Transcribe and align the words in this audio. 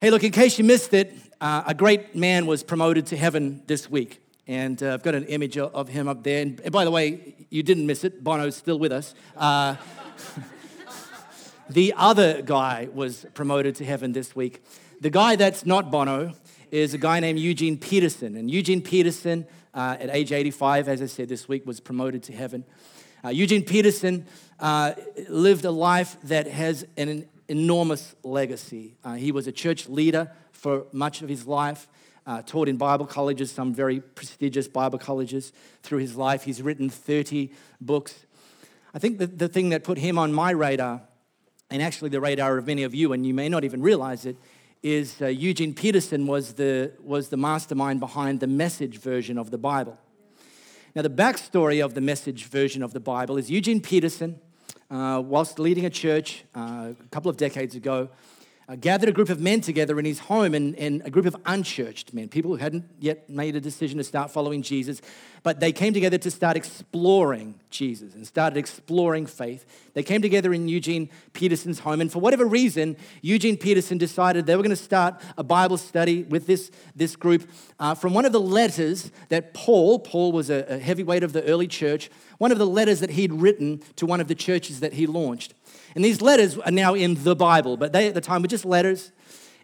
Hey, 0.00 0.10
look, 0.10 0.22
in 0.22 0.30
case 0.30 0.58
you 0.58 0.64
missed 0.64 0.94
it, 0.94 1.12
uh, 1.40 1.64
a 1.66 1.74
great 1.74 2.14
man 2.14 2.46
was 2.46 2.62
promoted 2.62 3.06
to 3.06 3.16
heaven 3.16 3.64
this 3.66 3.90
week. 3.90 4.22
And 4.46 4.80
uh, 4.80 4.94
I've 4.94 5.02
got 5.02 5.16
an 5.16 5.24
image 5.24 5.58
of 5.58 5.88
him 5.88 6.06
up 6.06 6.22
there. 6.22 6.40
And, 6.40 6.70
by 6.70 6.84
the 6.84 6.90
way, 6.92 7.34
you 7.50 7.64
didn't 7.64 7.84
miss 7.84 8.04
it. 8.04 8.22
Bono's 8.22 8.54
still 8.54 8.78
with 8.78 8.92
us. 8.92 9.12
Uh, 9.36 9.74
the 11.68 11.94
other 11.96 12.42
guy 12.42 12.88
was 12.94 13.26
promoted 13.34 13.74
to 13.74 13.84
heaven 13.84 14.12
this 14.12 14.36
week. 14.36 14.62
The 15.00 15.10
guy 15.10 15.34
that's 15.34 15.66
not 15.66 15.90
Bono 15.90 16.32
is 16.70 16.94
a 16.94 16.98
guy 16.98 17.18
named 17.18 17.40
Eugene 17.40 17.76
Peterson. 17.76 18.36
And 18.36 18.48
Eugene 18.48 18.80
Peterson, 18.80 19.48
uh, 19.74 19.96
at 19.98 20.10
age 20.10 20.30
85, 20.30 20.88
as 20.88 21.02
I 21.02 21.06
said 21.06 21.28
this 21.28 21.48
week, 21.48 21.66
was 21.66 21.80
promoted 21.80 22.22
to 22.22 22.32
heaven. 22.32 22.64
Uh, 23.24 23.30
Eugene 23.30 23.64
Peterson 23.64 24.26
uh, 24.60 24.92
lived 25.28 25.64
a 25.64 25.72
life 25.72 26.18
that 26.22 26.46
has 26.46 26.86
an 26.96 27.28
enormous 27.48 28.14
legacy. 28.22 28.96
Uh, 29.02 29.14
he 29.14 29.32
was 29.32 29.46
a 29.46 29.52
church 29.52 29.88
leader 29.88 30.30
for 30.52 30.86
much 30.92 31.22
of 31.22 31.28
his 31.28 31.46
life, 31.46 31.88
uh, 32.26 32.42
taught 32.42 32.68
in 32.68 32.76
Bible 32.76 33.06
colleges, 33.06 33.50
some 33.50 33.72
very 33.72 34.00
prestigious 34.00 34.68
Bible 34.68 34.98
colleges 34.98 35.52
through 35.82 35.98
his 35.98 36.14
life. 36.16 36.42
He's 36.42 36.60
written 36.60 36.90
30 36.90 37.50
books. 37.80 38.26
I 38.92 38.98
think 38.98 39.18
the, 39.18 39.26
the 39.26 39.48
thing 39.48 39.70
that 39.70 39.82
put 39.82 39.98
him 39.98 40.18
on 40.18 40.32
my 40.32 40.50
radar, 40.50 41.02
and 41.70 41.82
actually 41.82 42.10
the 42.10 42.20
radar 42.20 42.58
of 42.58 42.66
many 42.66 42.82
of 42.82 42.94
you, 42.94 43.12
and 43.12 43.26
you 43.26 43.32
may 43.32 43.48
not 43.48 43.64
even 43.64 43.80
realize 43.80 44.26
it, 44.26 44.36
is 44.82 45.20
uh, 45.20 45.26
Eugene 45.26 45.74
Peterson 45.74 46.26
was 46.26 46.54
the, 46.54 46.92
was 47.02 47.30
the 47.30 47.36
mastermind 47.36 47.98
behind 47.98 48.40
the 48.40 48.46
message 48.46 48.98
version 48.98 49.38
of 49.38 49.50
the 49.50 49.58
Bible. 49.58 49.98
Now, 50.94 51.02
the 51.02 51.10
backstory 51.10 51.84
of 51.84 51.94
the 51.94 52.00
message 52.00 52.44
version 52.44 52.82
of 52.82 52.92
the 52.92 53.00
Bible 53.00 53.36
is 53.36 53.50
Eugene 53.50 53.80
Peterson 53.80 54.40
uh, 54.90 55.22
whilst 55.24 55.58
leading 55.58 55.84
a 55.84 55.90
church 55.90 56.44
uh, 56.54 56.92
a 56.98 57.08
couple 57.10 57.30
of 57.30 57.36
decades 57.36 57.74
ago, 57.74 58.08
uh, 58.68 58.76
gathered 58.76 59.08
a 59.08 59.12
group 59.12 59.30
of 59.30 59.40
men 59.40 59.62
together 59.62 59.98
in 59.98 60.04
his 60.04 60.18
home 60.18 60.54
and, 60.54 60.76
and, 60.76 61.00
a 61.06 61.10
group 61.10 61.24
of 61.24 61.34
unchurched 61.46 62.12
men, 62.12 62.28
people 62.28 62.50
who 62.50 62.56
hadn't 62.56 62.84
yet 63.00 63.28
made 63.30 63.56
a 63.56 63.60
decision 63.60 63.96
to 63.96 64.04
start 64.04 64.30
following 64.30 64.60
Jesus, 64.60 65.00
but 65.42 65.58
they 65.58 65.72
came 65.72 65.94
together 65.94 66.18
to 66.18 66.30
start 66.30 66.54
exploring 66.54 67.58
Jesus 67.70 68.14
and 68.14 68.26
started 68.26 68.58
exploring 68.58 69.24
faith. 69.24 69.64
They 69.94 70.02
came 70.02 70.20
together 70.20 70.52
in 70.52 70.68
Eugene 70.68 71.08
Peterson's 71.32 71.78
home, 71.78 72.02
and 72.02 72.12
for 72.12 72.18
whatever 72.18 72.44
reason, 72.44 72.98
Eugene 73.22 73.56
Peterson 73.56 73.96
decided 73.96 74.44
they 74.44 74.56
were 74.56 74.62
going 74.62 74.70
to 74.70 74.76
start 74.76 75.14
a 75.38 75.44
Bible 75.44 75.78
study 75.78 76.24
with 76.24 76.46
this, 76.46 76.70
this 76.94 77.16
group 77.16 77.48
uh, 77.80 77.94
from 77.94 78.12
one 78.12 78.26
of 78.26 78.32
the 78.32 78.40
letters 78.40 79.10
that 79.30 79.54
Paul, 79.54 79.98
Paul 79.98 80.32
was 80.32 80.50
a, 80.50 80.66
a 80.68 80.78
heavyweight 80.78 81.22
of 81.22 81.32
the 81.32 81.42
early 81.44 81.68
church, 81.68 82.10
one 82.36 82.52
of 82.52 82.58
the 82.58 82.66
letters 82.66 83.00
that 83.00 83.10
he'd 83.10 83.32
written 83.32 83.82
to 83.96 84.04
one 84.04 84.20
of 84.20 84.28
the 84.28 84.34
churches 84.34 84.80
that 84.80 84.92
he 84.92 85.06
launched. 85.06 85.54
And 85.94 86.04
these 86.04 86.20
letters 86.20 86.58
are 86.58 86.70
now 86.70 86.94
in 86.94 87.22
the 87.22 87.34
Bible, 87.34 87.76
but 87.76 87.92
they 87.92 88.08
at 88.08 88.14
the 88.14 88.20
time 88.20 88.42
were 88.42 88.48
just 88.48 88.64
letters. 88.64 89.12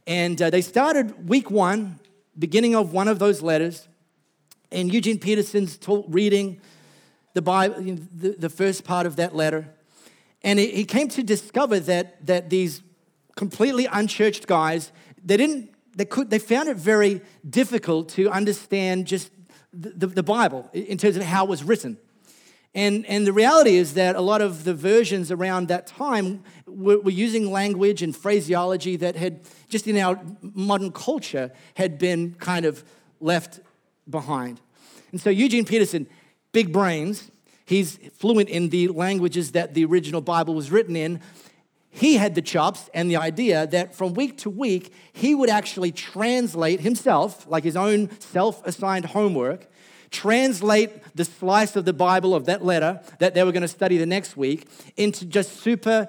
And 0.07 0.41
uh, 0.41 0.51
they 0.51 0.61
started 0.61 1.29
week 1.29 1.51
one, 1.51 1.99
beginning 2.39 2.75
of 2.75 2.93
one 2.93 3.09
of 3.09 3.19
those 3.19 3.43
letters, 3.43 3.89
and 4.71 4.93
Eugene 4.93 5.19
Peterson's 5.19 5.77
taught, 5.77 6.05
reading 6.09 6.61
the 7.33 7.43
Bible, 7.43 7.77
the, 7.81 8.37
the 8.39 8.49
first 8.49 8.85
part 8.85 9.07
of 9.07 9.17
that 9.17 9.35
letter. 9.35 9.69
And 10.43 10.59
he, 10.59 10.85
came 10.85 11.09
to 11.09 11.23
discover 11.23 11.81
that, 11.81 12.27
that 12.27 12.51
these 12.51 12.83
completely 13.35 13.87
unchurched 13.87 14.47
guys, 14.47 14.93
they 15.25 15.37
didn't, 15.37 15.71
they 15.97 16.05
could, 16.05 16.29
they 16.29 16.39
found 16.39 16.69
it 16.69 16.77
very 16.77 17.23
difficult 17.49 18.11
to 18.11 18.29
understand 18.31 19.07
just 19.07 19.31
the, 19.73 19.91
the, 19.91 20.07
the 20.07 20.23
Bible 20.23 20.69
in 20.73 20.99
terms 20.99 21.17
of 21.17 21.23
how 21.23 21.45
it 21.45 21.49
was 21.49 21.65
written. 21.65 21.97
And, 22.75 23.07
and 23.07 23.25
the 23.25 23.33
reality 23.33 23.77
is 23.77 23.95
that 23.95 24.17
a 24.17 24.21
lot 24.21 24.43
of 24.43 24.65
the 24.65 24.75
versions 24.75 25.31
around 25.31 25.69
that 25.69 25.87
time 25.87 26.43
were, 26.67 26.99
were, 26.99 27.11
using 27.11 27.53
language 27.53 28.03
and 28.03 28.17
phraseology 28.17 28.97
that 28.97 29.15
had, 29.15 29.43
just 29.69 29.87
in 29.87 29.97
our 29.97 30.21
modern 30.43 30.91
culture, 30.91 31.53
had 31.75 31.99
been 31.99 32.35
kind 32.35 32.67
of 32.67 32.83
left 33.21 33.61
behind. 34.11 34.61
And 35.13 35.21
so 35.21 35.31
Eugene 35.31 35.65
Peterson, 35.65 36.09
big 36.51 36.73
brains, 36.73 37.31
he's 37.65 37.99
fluent 38.15 38.49
in 38.49 38.71
the 38.71 38.89
languages 38.89 39.53
that 39.53 39.75
the 39.75 39.85
original 39.85 40.21
Bible 40.21 40.55
was 40.55 40.73
written 40.73 40.97
in. 40.97 41.21
He 41.91 42.17
had 42.17 42.35
the 42.35 42.43
chops 42.43 42.91
and 42.93 43.09
the 43.09 43.17
idea 43.17 43.69
that 43.69 43.95
from 43.95 44.15
week 44.15 44.39
to 44.39 44.51
week, 44.51 44.93
he 45.13 45.33
would 45.33 45.49
actually 45.49 45.93
translate 45.93 46.81
himself, 46.81 47.47
like 47.47 47.63
his 47.63 47.77
own 47.77 48.11
self 48.19 48.67
assigned 48.67 49.05
homework, 49.05 49.69
translate 50.15 50.91
the 51.15 51.25
slice 51.25 51.77
of 51.77 51.85
the 51.85 51.93
Bible 51.93 52.35
of 52.35 52.47
that 52.47 52.65
letter 52.65 53.01
that 53.19 53.35
they 53.35 53.43
were 53.43 53.53
going 53.53 53.63
to 53.63 53.69
study 53.69 53.99
the 53.99 54.07
next 54.07 54.37
week 54.37 54.67
into 54.97 55.27
just 55.27 55.61
super 55.61 56.09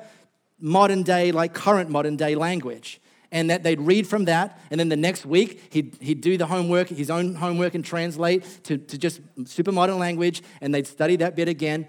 modern 0.59 1.03
day, 1.03 1.31
like 1.31 1.53
current 1.53 1.89
modern 1.89 2.15
day 2.15 2.35
language. 2.35 3.01
And 3.31 3.49
that 3.49 3.63
they'd 3.63 3.81
read 3.81 4.07
from 4.07 4.25
that, 4.25 4.61
and 4.71 4.79
then 4.79 4.87
the 4.87 4.95
next 4.95 5.25
week 5.25 5.61
he'd, 5.71 5.97
he'd 5.99 6.21
do 6.21 6.37
the 6.37 6.45
homework, 6.45 6.87
his 6.87 7.09
own 7.09 7.35
homework, 7.35 7.75
and 7.75 7.83
translate 7.83 8.45
to, 8.63 8.77
to 8.77 8.97
just 8.97 9.19
super 9.45 9.73
modern 9.73 9.99
language, 9.99 10.41
and 10.61 10.73
they'd 10.73 10.87
study 10.87 11.17
that 11.17 11.35
bit 11.35 11.49
again. 11.49 11.87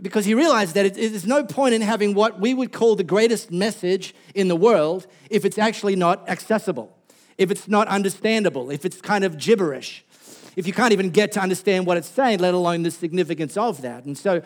Because 0.00 0.24
he 0.24 0.34
realized 0.34 0.74
that 0.74 0.94
there's 0.94 1.26
no 1.26 1.44
point 1.44 1.74
in 1.74 1.82
having 1.82 2.14
what 2.14 2.40
we 2.40 2.54
would 2.54 2.72
call 2.72 2.96
the 2.96 3.04
greatest 3.04 3.52
message 3.52 4.14
in 4.34 4.48
the 4.48 4.56
world 4.56 5.06
if 5.30 5.44
it's 5.44 5.58
actually 5.58 5.96
not 5.96 6.28
accessible, 6.28 6.96
if 7.36 7.50
it's 7.50 7.68
not 7.68 7.86
understandable, 7.86 8.70
if 8.70 8.84
it's 8.84 9.00
kind 9.00 9.24
of 9.24 9.38
gibberish 9.38 10.04
if 10.58 10.66
you 10.66 10.72
can't 10.72 10.92
even 10.92 11.10
get 11.10 11.30
to 11.30 11.40
understand 11.40 11.86
what 11.86 11.96
it's 11.96 12.08
saying, 12.08 12.40
let 12.40 12.52
alone 12.52 12.82
the 12.82 12.90
significance 12.90 13.56
of 13.56 13.80
that. 13.82 14.04
And 14.06 14.18
so 14.18 14.42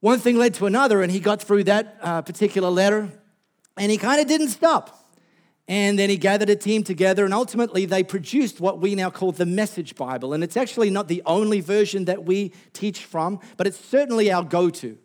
one 0.00 0.18
thing 0.18 0.38
led 0.38 0.54
to 0.54 0.64
another, 0.64 1.02
and 1.02 1.12
he 1.12 1.20
got 1.20 1.42
through 1.42 1.64
that 1.64 1.98
uh, 2.00 2.22
particular 2.22 2.70
letter, 2.70 3.10
and 3.76 3.92
he 3.92 3.98
kind 3.98 4.22
of 4.22 4.26
didn't 4.26 4.48
stop. 4.48 5.04
And 5.68 5.98
then 5.98 6.08
he 6.08 6.16
gathered 6.16 6.48
a 6.48 6.56
team 6.56 6.82
together, 6.82 7.26
and 7.26 7.34
ultimately 7.34 7.84
they 7.84 8.02
produced 8.02 8.58
what 8.58 8.80
we 8.80 8.94
now 8.94 9.10
call 9.10 9.32
the 9.32 9.44
Message 9.44 9.96
Bible. 9.96 10.32
And 10.32 10.42
it's 10.42 10.56
actually 10.56 10.88
not 10.88 11.08
the 11.08 11.22
only 11.26 11.60
version 11.60 12.06
that 12.06 12.24
we 12.24 12.54
teach 12.72 13.04
from, 13.04 13.38
but 13.58 13.66
it's 13.66 13.78
certainly 13.78 14.32
our 14.32 14.42
go 14.42 14.70
to. 14.70 14.96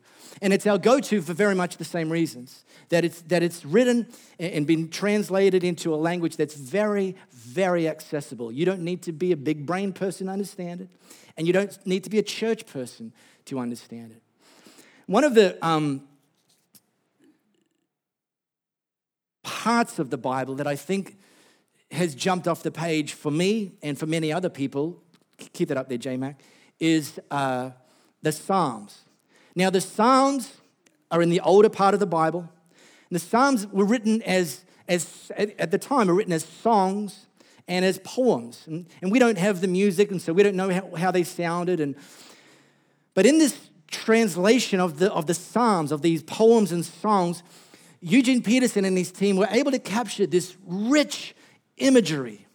And 0.42 0.52
it's 0.52 0.68
our 0.68 0.78
go 0.78 1.00
to 1.00 1.22
for 1.22 1.34
very 1.34 1.56
much 1.56 1.78
the 1.78 1.86
same 1.86 2.12
reasons 2.12 2.66
that 2.90 3.06
it's, 3.06 3.22
that 3.24 3.42
it's 3.42 3.66
written 3.66 4.08
and 4.40 4.68
been 4.68 4.90
translated 4.90 5.64
into 5.64 5.94
a 5.94 5.98
language 5.98 6.38
that's 6.38 6.56
very, 6.56 7.16
very 7.32 7.88
accessible. 7.88 8.52
You 8.52 8.66
don't 8.66 8.82
need 8.82 9.02
to 9.04 9.12
be 9.12 9.32
a 9.32 9.38
big 9.38 9.66
brain 9.66 9.94
person 9.94 10.28
to 10.28 10.34
understand 10.34 10.82
it, 10.82 10.90
and 11.38 11.48
you 11.48 11.54
don't 11.54 11.76
need 11.86 12.04
to 12.04 12.10
be 12.10 12.20
a 12.20 12.24
church 12.24 12.66
person 12.66 13.14
to 13.46 13.60
understand 13.60 14.12
it. 14.12 14.22
One 15.08 15.24
of 15.24 15.36
the 15.36 15.58
um, 15.66 16.04
parts 19.44 20.00
of 20.00 20.10
the 20.10 20.18
Bible 20.18 20.56
that 20.56 20.68
I 20.68 20.76
think 20.76 21.18
has 21.92 22.16
jumped 22.16 22.48
off 22.48 22.64
the 22.64 22.72
page 22.72 23.14
for 23.14 23.32
me 23.32 23.74
and 23.82 23.98
for 23.98 24.06
many 24.06 24.34
other 24.34 24.50
people, 24.50 25.02
keep 25.54 25.70
that 25.70 25.78
up 25.78 25.88
there, 25.88 25.98
J 25.98 26.18
Mac, 26.18 26.42
is 26.80 27.20
uh, 27.32 27.70
the 28.22 28.32
Psalms. 28.32 29.06
Now, 29.56 29.70
the 29.70 29.82
Psalms 29.82 30.54
are 31.12 31.22
in 31.22 31.30
the 31.30 31.40
older 31.40 31.70
part 31.70 31.94
of 31.94 32.00
the 32.00 32.06
Bible. 32.06 32.50
And 33.10 33.16
The 33.16 33.20
Psalms 33.20 33.68
were 33.68 33.86
written 33.86 34.22
as, 34.24 34.66
as 34.88 35.32
at 35.38 35.72
the 35.72 35.78
time, 35.78 36.08
were 36.08 36.14
written 36.14 36.34
as 36.34 36.44
songs 36.44 37.28
and 37.68 37.86
as 37.86 38.00
poems. 38.00 38.64
And, 38.68 38.86
and 39.02 39.12
we 39.12 39.20
don't 39.20 39.38
have 39.38 39.62
the 39.62 39.68
music, 39.68 40.12
and 40.12 40.22
so 40.22 40.34
we 40.34 40.44
don't 40.44 40.56
know 40.56 40.70
how, 40.70 40.96
how 40.96 41.12
they 41.12 41.24
sounded. 41.24 41.80
And, 41.80 41.96
but 43.14 43.26
in 43.26 43.38
this 43.38 43.58
translation 43.90 44.80
of 44.80 45.00
the, 45.00 45.12
of 45.14 45.26
the 45.26 45.34
Psalms, 45.34 45.92
of 45.92 46.02
these 46.02 46.22
poems 46.24 46.72
and 46.72 46.84
songs, 46.84 47.44
Eugene 48.02 48.44
Peterson 48.44 48.86
and 48.86 48.98
his 48.98 49.12
team 49.12 49.38
were 49.38 49.48
able 49.50 49.72
to 49.72 49.80
capture 49.80 50.28
this 50.28 50.56
rich 50.66 51.36
imagery. 51.78 52.46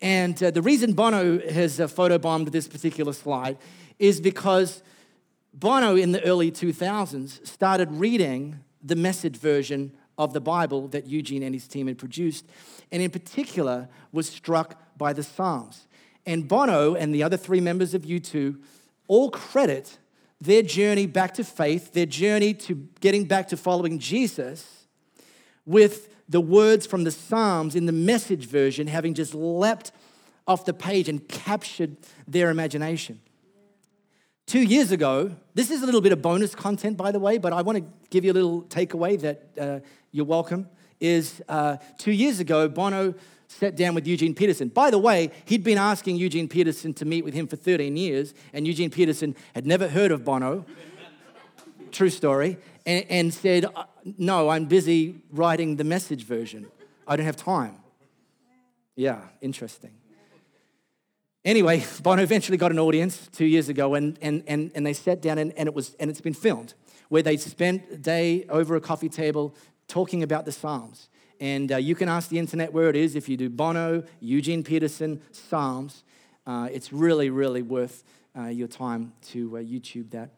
And 0.00 0.40
uh, 0.42 0.50
the 0.50 0.62
reason 0.62 0.92
Bono 0.92 1.38
has 1.38 1.80
uh, 1.80 1.86
photobombed 1.86 2.50
this 2.50 2.68
particular 2.68 3.12
slide 3.12 3.56
is 3.98 4.20
because 4.20 4.82
Bono 5.54 5.96
in 5.96 6.12
the 6.12 6.22
early 6.24 6.50
2000s 6.50 7.46
started 7.46 7.90
reading 7.92 8.60
the 8.82 8.96
message 8.96 9.36
version 9.36 9.92
of 10.18 10.32
the 10.32 10.40
Bible 10.40 10.88
that 10.88 11.06
Eugene 11.06 11.42
and 11.42 11.54
his 11.54 11.66
team 11.66 11.86
had 11.86 11.98
produced, 11.98 12.46
and 12.90 13.02
in 13.02 13.10
particular 13.10 13.88
was 14.12 14.28
struck 14.28 14.80
by 14.96 15.12
the 15.12 15.22
Psalms. 15.22 15.86
And 16.26 16.48
Bono 16.48 16.94
and 16.94 17.14
the 17.14 17.22
other 17.22 17.36
three 17.36 17.60
members 17.60 17.94
of 17.94 18.02
U2 18.02 18.58
all 19.08 19.30
credit 19.30 19.98
their 20.40 20.62
journey 20.62 21.06
back 21.06 21.34
to 21.34 21.44
faith, 21.44 21.92
their 21.92 22.06
journey 22.06 22.52
to 22.52 22.74
getting 23.00 23.24
back 23.26 23.48
to 23.48 23.56
following 23.56 23.98
Jesus, 23.98 24.86
with 25.64 26.08
the 26.28 26.40
words 26.40 26.86
from 26.86 27.04
the 27.04 27.10
Psalms 27.10 27.76
in 27.76 27.86
the 27.86 27.92
message 27.92 28.46
version 28.46 28.86
having 28.86 29.14
just 29.14 29.34
leapt 29.34 29.92
off 30.46 30.64
the 30.64 30.74
page 30.74 31.08
and 31.08 31.28
captured 31.28 31.96
their 32.26 32.50
imagination. 32.50 33.20
Two 34.52 34.60
years 34.60 34.92
ago, 34.92 35.34
this 35.54 35.70
is 35.70 35.82
a 35.82 35.86
little 35.86 36.02
bit 36.02 36.12
of 36.12 36.20
bonus 36.20 36.54
content, 36.54 36.98
by 36.98 37.10
the 37.10 37.18
way, 37.18 37.38
but 37.38 37.54
I 37.54 37.62
want 37.62 37.78
to 37.78 37.84
give 38.10 38.22
you 38.22 38.32
a 38.32 38.34
little 38.34 38.60
takeaway 38.64 39.18
that 39.22 39.48
uh, 39.58 39.80
you're 40.10 40.26
welcome. 40.26 40.68
Is 41.00 41.40
uh, 41.48 41.78
two 41.96 42.12
years 42.12 42.38
ago, 42.38 42.68
Bono 42.68 43.14
sat 43.48 43.76
down 43.76 43.94
with 43.94 44.06
Eugene 44.06 44.34
Peterson. 44.34 44.68
By 44.68 44.90
the 44.90 44.98
way, 44.98 45.30
he'd 45.46 45.64
been 45.64 45.78
asking 45.78 46.16
Eugene 46.16 46.48
Peterson 46.48 46.92
to 46.92 47.06
meet 47.06 47.24
with 47.24 47.32
him 47.32 47.46
for 47.46 47.56
13 47.56 47.96
years, 47.96 48.34
and 48.52 48.66
Eugene 48.66 48.90
Peterson 48.90 49.34
had 49.54 49.64
never 49.64 49.88
heard 49.88 50.10
of 50.10 50.22
Bono. 50.22 50.66
True 51.90 52.10
story. 52.10 52.58
And, 52.84 53.06
and 53.08 53.32
said, 53.32 53.64
uh, 53.74 53.84
No, 54.18 54.50
I'm 54.50 54.66
busy 54.66 55.22
writing 55.30 55.76
the 55.76 55.84
message 55.84 56.24
version 56.24 56.66
I 57.08 57.16
don't 57.16 57.24
have 57.24 57.36
time. 57.36 57.76
Yeah, 58.96 59.22
interesting. 59.40 59.92
Anyway, 61.44 61.84
Bono 62.02 62.22
eventually 62.22 62.56
got 62.56 62.70
an 62.70 62.78
audience 62.78 63.28
two 63.32 63.46
years 63.46 63.68
ago, 63.68 63.94
and, 63.94 64.16
and, 64.22 64.44
and, 64.46 64.70
and 64.76 64.86
they 64.86 64.92
sat 64.92 65.20
down, 65.20 65.38
and, 65.38 65.52
and, 65.58 65.66
it 65.66 65.74
was, 65.74 65.94
and 65.98 66.08
it's 66.08 66.20
been 66.20 66.34
filmed, 66.34 66.74
where 67.08 67.22
they 67.22 67.36
spent 67.36 67.82
a 67.90 67.96
day 67.96 68.46
over 68.48 68.76
a 68.76 68.80
coffee 68.80 69.08
table 69.08 69.54
talking 69.88 70.22
about 70.22 70.44
the 70.44 70.52
Psalms. 70.52 71.08
And 71.40 71.72
uh, 71.72 71.76
you 71.78 71.96
can 71.96 72.08
ask 72.08 72.28
the 72.28 72.38
internet 72.38 72.72
where 72.72 72.88
it 72.88 72.94
is 72.94 73.16
if 73.16 73.28
you 73.28 73.36
do 73.36 73.50
Bono, 73.50 74.04
Eugene 74.20 74.62
Peterson, 74.62 75.20
Psalms. 75.32 76.04
Uh, 76.46 76.68
it's 76.70 76.92
really, 76.92 77.28
really 77.28 77.62
worth 77.62 78.04
uh, 78.38 78.44
your 78.46 78.68
time 78.68 79.12
to 79.30 79.56
uh, 79.56 79.60
YouTube 79.60 80.10
that. 80.12 80.30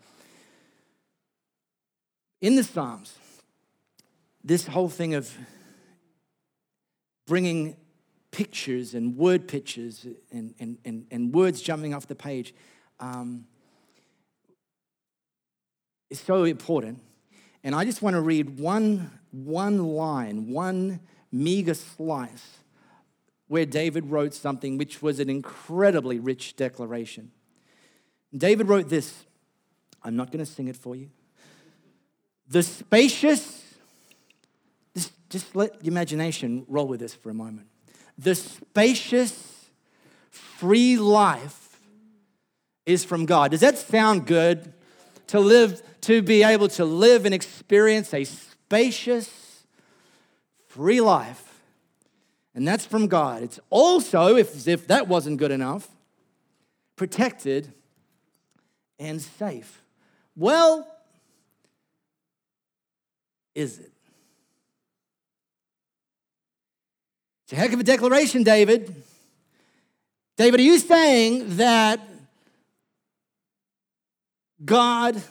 In 2.40 2.56
the 2.56 2.64
Psalms, 2.64 3.18
this 4.42 4.66
whole 4.66 4.88
thing 4.88 5.14
of 5.14 5.36
bringing 7.26 7.76
pictures 8.34 8.94
and 8.94 9.16
word 9.16 9.46
pictures 9.46 10.08
and, 10.32 10.56
and, 10.58 10.76
and, 10.84 11.06
and 11.12 11.32
words 11.32 11.62
jumping 11.62 11.94
off 11.94 12.08
the 12.08 12.16
page 12.16 12.52
um, 12.98 13.46
is 16.10 16.18
so 16.18 16.42
important. 16.42 17.00
And 17.62 17.76
I 17.76 17.84
just 17.84 18.02
want 18.02 18.14
to 18.14 18.20
read 18.20 18.58
one, 18.58 19.20
one 19.30 19.78
line, 19.86 20.50
one 20.50 20.98
meager 21.30 21.74
slice 21.74 22.58
where 23.46 23.64
David 23.64 24.06
wrote 24.06 24.34
something 24.34 24.78
which 24.78 25.00
was 25.00 25.20
an 25.20 25.30
incredibly 25.30 26.18
rich 26.18 26.56
declaration. 26.56 27.30
David 28.36 28.66
wrote 28.66 28.88
this. 28.88 29.26
I'm 30.02 30.16
not 30.16 30.32
going 30.32 30.44
to 30.44 30.50
sing 30.50 30.66
it 30.66 30.76
for 30.76 30.96
you. 30.96 31.08
The 32.48 32.64
spacious, 32.64 33.62
just, 34.92 35.12
just 35.30 35.54
let 35.54 35.84
your 35.84 35.92
imagination 35.92 36.64
roll 36.66 36.88
with 36.88 36.98
this 36.98 37.14
for 37.14 37.30
a 37.30 37.34
moment 37.34 37.68
the 38.18 38.34
spacious, 38.34 39.66
free 40.30 40.96
life 40.96 41.80
is 42.86 43.04
from 43.04 43.26
God. 43.26 43.50
Does 43.50 43.60
that 43.60 43.78
sound 43.78 44.26
good? 44.26 44.72
To 45.28 45.40
live, 45.40 45.82
to 46.02 46.22
be 46.22 46.42
able 46.42 46.68
to 46.68 46.84
live 46.84 47.24
and 47.24 47.34
experience 47.34 48.12
a 48.12 48.24
spacious, 48.24 49.64
free 50.68 51.00
life. 51.00 51.62
And 52.54 52.68
that's 52.68 52.86
from 52.86 53.08
God. 53.08 53.42
It's 53.42 53.58
also, 53.70 54.36
if, 54.36 54.68
if 54.68 54.86
that 54.86 55.08
wasn't 55.08 55.38
good 55.38 55.50
enough, 55.50 55.88
protected 56.94 57.72
and 58.98 59.20
safe. 59.20 59.82
Well, 60.36 60.86
is 63.54 63.78
it? 63.78 63.93
It's 67.44 67.52
a 67.52 67.56
heck 67.56 67.72
of 67.72 67.80
a 67.80 67.84
declaration, 67.84 68.42
David. 68.42 68.94
David, 70.36 70.60
are 70.60 70.64
you 70.64 70.78
saying 70.78 71.56
that 71.56 72.00
God 74.64 75.22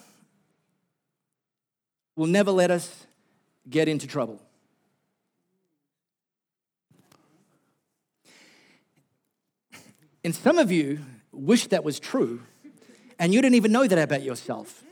will 2.16 2.28
never 2.28 2.52
let 2.52 2.70
us 2.70 3.06
get 3.68 3.88
into 3.88 4.06
trouble? 4.06 4.40
And 10.24 10.36
some 10.36 10.60
of 10.60 10.72
you 10.72 11.00
wish 11.32 11.68
that 11.68 11.84
was 11.84 12.00
true, 12.00 12.44
and 13.18 13.34
you 13.34 13.42
didn't 13.42 13.56
even 13.56 13.72
know 13.72 13.88
that 13.88 13.98
about 13.98 14.22
yourself. 14.22 14.84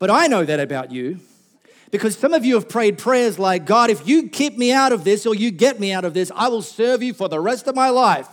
But 0.00 0.10
I 0.10 0.26
know 0.26 0.44
that 0.44 0.58
about 0.58 0.90
you. 0.90 1.20
Because 1.90 2.16
some 2.16 2.32
of 2.32 2.44
you 2.44 2.54
have 2.54 2.68
prayed 2.68 2.98
prayers 2.98 3.38
like, 3.38 3.64
God, 3.64 3.90
if 3.90 4.06
you 4.06 4.28
keep 4.28 4.56
me 4.56 4.72
out 4.72 4.92
of 4.92 5.02
this 5.02 5.26
or 5.26 5.34
you 5.34 5.50
get 5.50 5.80
me 5.80 5.92
out 5.92 6.04
of 6.04 6.14
this, 6.14 6.30
I 6.34 6.48
will 6.48 6.62
serve 6.62 7.02
you 7.02 7.12
for 7.12 7.28
the 7.28 7.40
rest 7.40 7.66
of 7.66 7.74
my 7.74 7.88
life. 7.88 8.28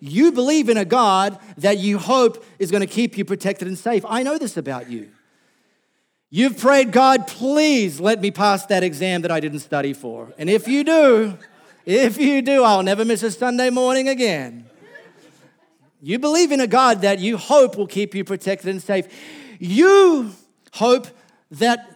You 0.00 0.32
believe 0.32 0.68
in 0.68 0.76
a 0.76 0.84
God 0.84 1.38
that 1.58 1.78
you 1.78 1.98
hope 1.98 2.44
is 2.58 2.70
going 2.70 2.80
to 2.80 2.86
keep 2.86 3.16
you 3.18 3.24
protected 3.24 3.68
and 3.68 3.78
safe. 3.78 4.04
I 4.08 4.22
know 4.22 4.38
this 4.38 4.56
about 4.56 4.90
you. 4.90 5.10
You've 6.30 6.58
prayed, 6.58 6.92
God, 6.92 7.26
please 7.26 8.00
let 8.00 8.20
me 8.22 8.30
pass 8.30 8.64
that 8.66 8.82
exam 8.82 9.22
that 9.22 9.30
I 9.30 9.38
didn't 9.38 9.58
study 9.58 9.92
for. 9.92 10.32
And 10.38 10.48
if 10.48 10.66
you 10.66 10.82
do, 10.82 11.36
if 11.84 12.16
you 12.16 12.40
do, 12.40 12.64
I'll 12.64 12.82
never 12.82 13.04
miss 13.04 13.22
a 13.22 13.30
Sunday 13.30 13.68
morning 13.68 14.08
again. 14.08 14.64
You 16.00 16.18
believe 16.18 16.50
in 16.50 16.60
a 16.60 16.66
God 16.66 17.02
that 17.02 17.20
you 17.20 17.36
hope 17.36 17.76
will 17.76 17.86
keep 17.86 18.14
you 18.14 18.24
protected 18.24 18.70
and 18.70 18.82
safe. 18.82 19.06
You 19.60 20.32
hope 20.72 21.06
that 21.50 21.91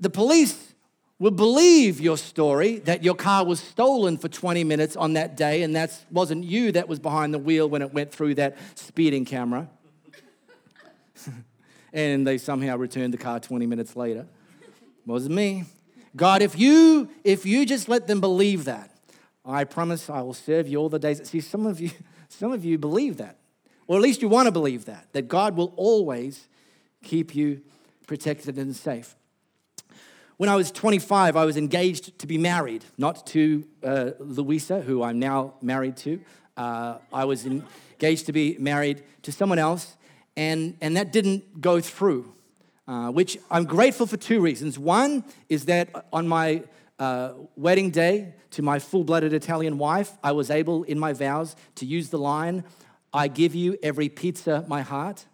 the 0.00 0.10
police 0.10 0.74
will 1.18 1.30
believe 1.30 2.00
your 2.00 2.16
story 2.16 2.78
that 2.78 3.04
your 3.04 3.14
car 3.14 3.44
was 3.44 3.60
stolen 3.60 4.16
for 4.16 4.28
20 4.28 4.64
minutes 4.64 4.96
on 4.96 5.12
that 5.12 5.36
day 5.36 5.62
and 5.62 5.76
that 5.76 5.96
wasn't 6.10 6.42
you 6.42 6.72
that 6.72 6.88
was 6.88 6.98
behind 6.98 7.34
the 7.34 7.38
wheel 7.38 7.68
when 7.68 7.82
it 7.82 7.92
went 7.92 8.10
through 8.10 8.34
that 8.34 8.56
speeding 8.74 9.24
camera. 9.24 9.68
and 11.92 12.26
they 12.26 12.38
somehow 12.38 12.76
returned 12.76 13.12
the 13.12 13.18
car 13.18 13.38
20 13.38 13.66
minutes 13.66 13.94
later. 13.94 14.26
Wasn't 15.06 15.34
me. 15.34 15.64
God, 16.16 16.42
if 16.42 16.58
you 16.58 17.08
if 17.22 17.44
you 17.46 17.66
just 17.66 17.88
let 17.88 18.06
them 18.06 18.20
believe 18.20 18.64
that, 18.64 18.90
I 19.44 19.64
promise 19.64 20.08
I 20.10 20.22
will 20.22 20.34
serve 20.34 20.68
you 20.68 20.78
all 20.78 20.88
the 20.88 20.98
days. 20.98 21.28
See, 21.28 21.40
some 21.40 21.66
of 21.66 21.80
you, 21.80 21.90
some 22.28 22.52
of 22.52 22.64
you 22.64 22.78
believe 22.78 23.18
that. 23.18 23.36
Or 23.86 23.96
at 23.96 24.02
least 24.02 24.22
you 24.22 24.28
want 24.28 24.46
to 24.46 24.52
believe 24.52 24.84
that, 24.86 25.08
that 25.12 25.28
God 25.28 25.56
will 25.56 25.72
always 25.76 26.48
keep 27.02 27.34
you 27.34 27.60
protected 28.06 28.56
and 28.56 28.74
safe. 28.74 29.16
When 30.40 30.48
I 30.48 30.56
was 30.56 30.70
25, 30.72 31.36
I 31.36 31.44
was 31.44 31.58
engaged 31.58 32.18
to 32.20 32.26
be 32.26 32.38
married, 32.38 32.82
not 32.96 33.26
to 33.26 33.62
uh, 33.84 34.12
Louisa, 34.18 34.80
who 34.80 35.02
I'm 35.02 35.18
now 35.18 35.52
married 35.60 35.98
to. 35.98 36.18
Uh, 36.56 36.96
I 37.12 37.26
was 37.26 37.44
engaged 37.44 38.24
to 38.24 38.32
be 38.32 38.56
married 38.58 39.02
to 39.24 39.32
someone 39.32 39.58
else, 39.58 39.98
and, 40.38 40.78
and 40.80 40.96
that 40.96 41.12
didn't 41.12 41.60
go 41.60 41.78
through, 41.78 42.32
uh, 42.88 43.10
which 43.10 43.36
I'm 43.50 43.66
grateful 43.66 44.06
for 44.06 44.16
two 44.16 44.40
reasons. 44.40 44.78
One 44.78 45.24
is 45.50 45.66
that 45.66 46.06
on 46.10 46.26
my 46.26 46.62
uh, 46.98 47.32
wedding 47.56 47.90
day 47.90 48.32
to 48.52 48.62
my 48.62 48.78
full 48.78 49.04
blooded 49.04 49.34
Italian 49.34 49.76
wife, 49.76 50.12
I 50.24 50.32
was 50.32 50.50
able 50.50 50.84
in 50.84 50.98
my 50.98 51.12
vows 51.12 51.54
to 51.74 51.84
use 51.84 52.08
the 52.08 52.18
line, 52.18 52.64
I 53.12 53.28
give 53.28 53.54
you 53.54 53.76
every 53.82 54.08
pizza 54.08 54.64
my 54.66 54.80
heart. 54.80 55.26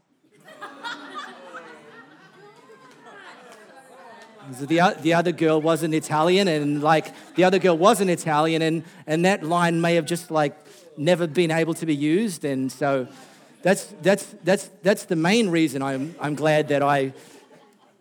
The, 4.51 4.97
the 5.01 5.15
other 5.15 5.33
girl 5.33 5.61
wasn't 5.61 5.95
Italian, 5.95 6.49
and 6.49 6.83
like 6.83 7.13
the 7.35 7.45
other 7.45 7.59
girl 7.59 7.77
wasn't 7.77 8.11
Italian, 8.11 8.63
and, 8.63 8.85
and 9.07 9.25
that 9.25 9.43
line 9.43 9.81
may 9.81 9.95
have 9.97 10.07
just 10.07 10.31
like 10.31 10.57
never 10.97 11.27
been 11.27 11.51
able 11.51 11.75
to 11.75 11.87
be 11.87 11.95
used. 11.95 12.45
And 12.45 12.71
so 12.71 13.09
that's, 13.63 13.87
that's, 14.03 14.35
that's, 14.45 14.71
that's 14.83 15.05
the 15.05 15.17
main 15.17 15.51
reason 15.51 15.83
I'm, 15.83 16.15
I'm 16.21 16.35
glad 16.35 16.69
that 16.69 16.83
I 16.83 17.13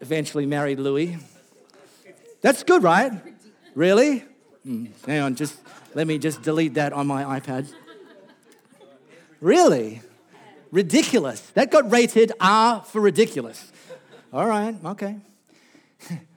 eventually 0.01 0.45
married 0.45 0.79
Louis. 0.79 1.17
That's 2.41 2.63
good, 2.63 2.83
right? 2.83 3.11
Really? 3.73 4.23
Mm, 4.65 4.89
hang 5.05 5.21
on, 5.21 5.35
just 5.35 5.57
let 5.93 6.07
me 6.07 6.17
just 6.17 6.41
delete 6.41 6.75
that 6.75 6.93
on 6.93 7.07
my 7.07 7.39
iPad. 7.39 7.71
Really? 9.41 10.01
Ridiculous. 10.71 11.41
That 11.51 11.71
got 11.71 11.91
rated 11.91 12.31
R 12.39 12.83
for 12.83 13.01
ridiculous. 13.01 13.71
All 14.33 14.45
right, 14.45 14.75
okay. 14.85 15.17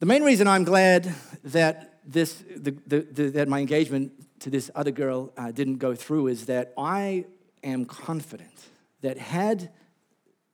The 0.00 0.06
main 0.06 0.22
reason 0.22 0.48
I'm 0.48 0.64
glad 0.64 1.14
that 1.44 2.00
this, 2.06 2.42
the, 2.56 2.70
the, 2.86 3.00
the, 3.00 3.28
that 3.32 3.48
my 3.48 3.60
engagement 3.60 4.12
to 4.40 4.48
this 4.48 4.70
other 4.74 4.90
girl 4.90 5.30
uh, 5.36 5.50
didn't 5.50 5.76
go 5.76 5.94
through 5.94 6.28
is 6.28 6.46
that 6.46 6.72
I 6.78 7.26
am 7.62 7.84
confident 7.84 8.64
that 9.02 9.18
had 9.18 9.70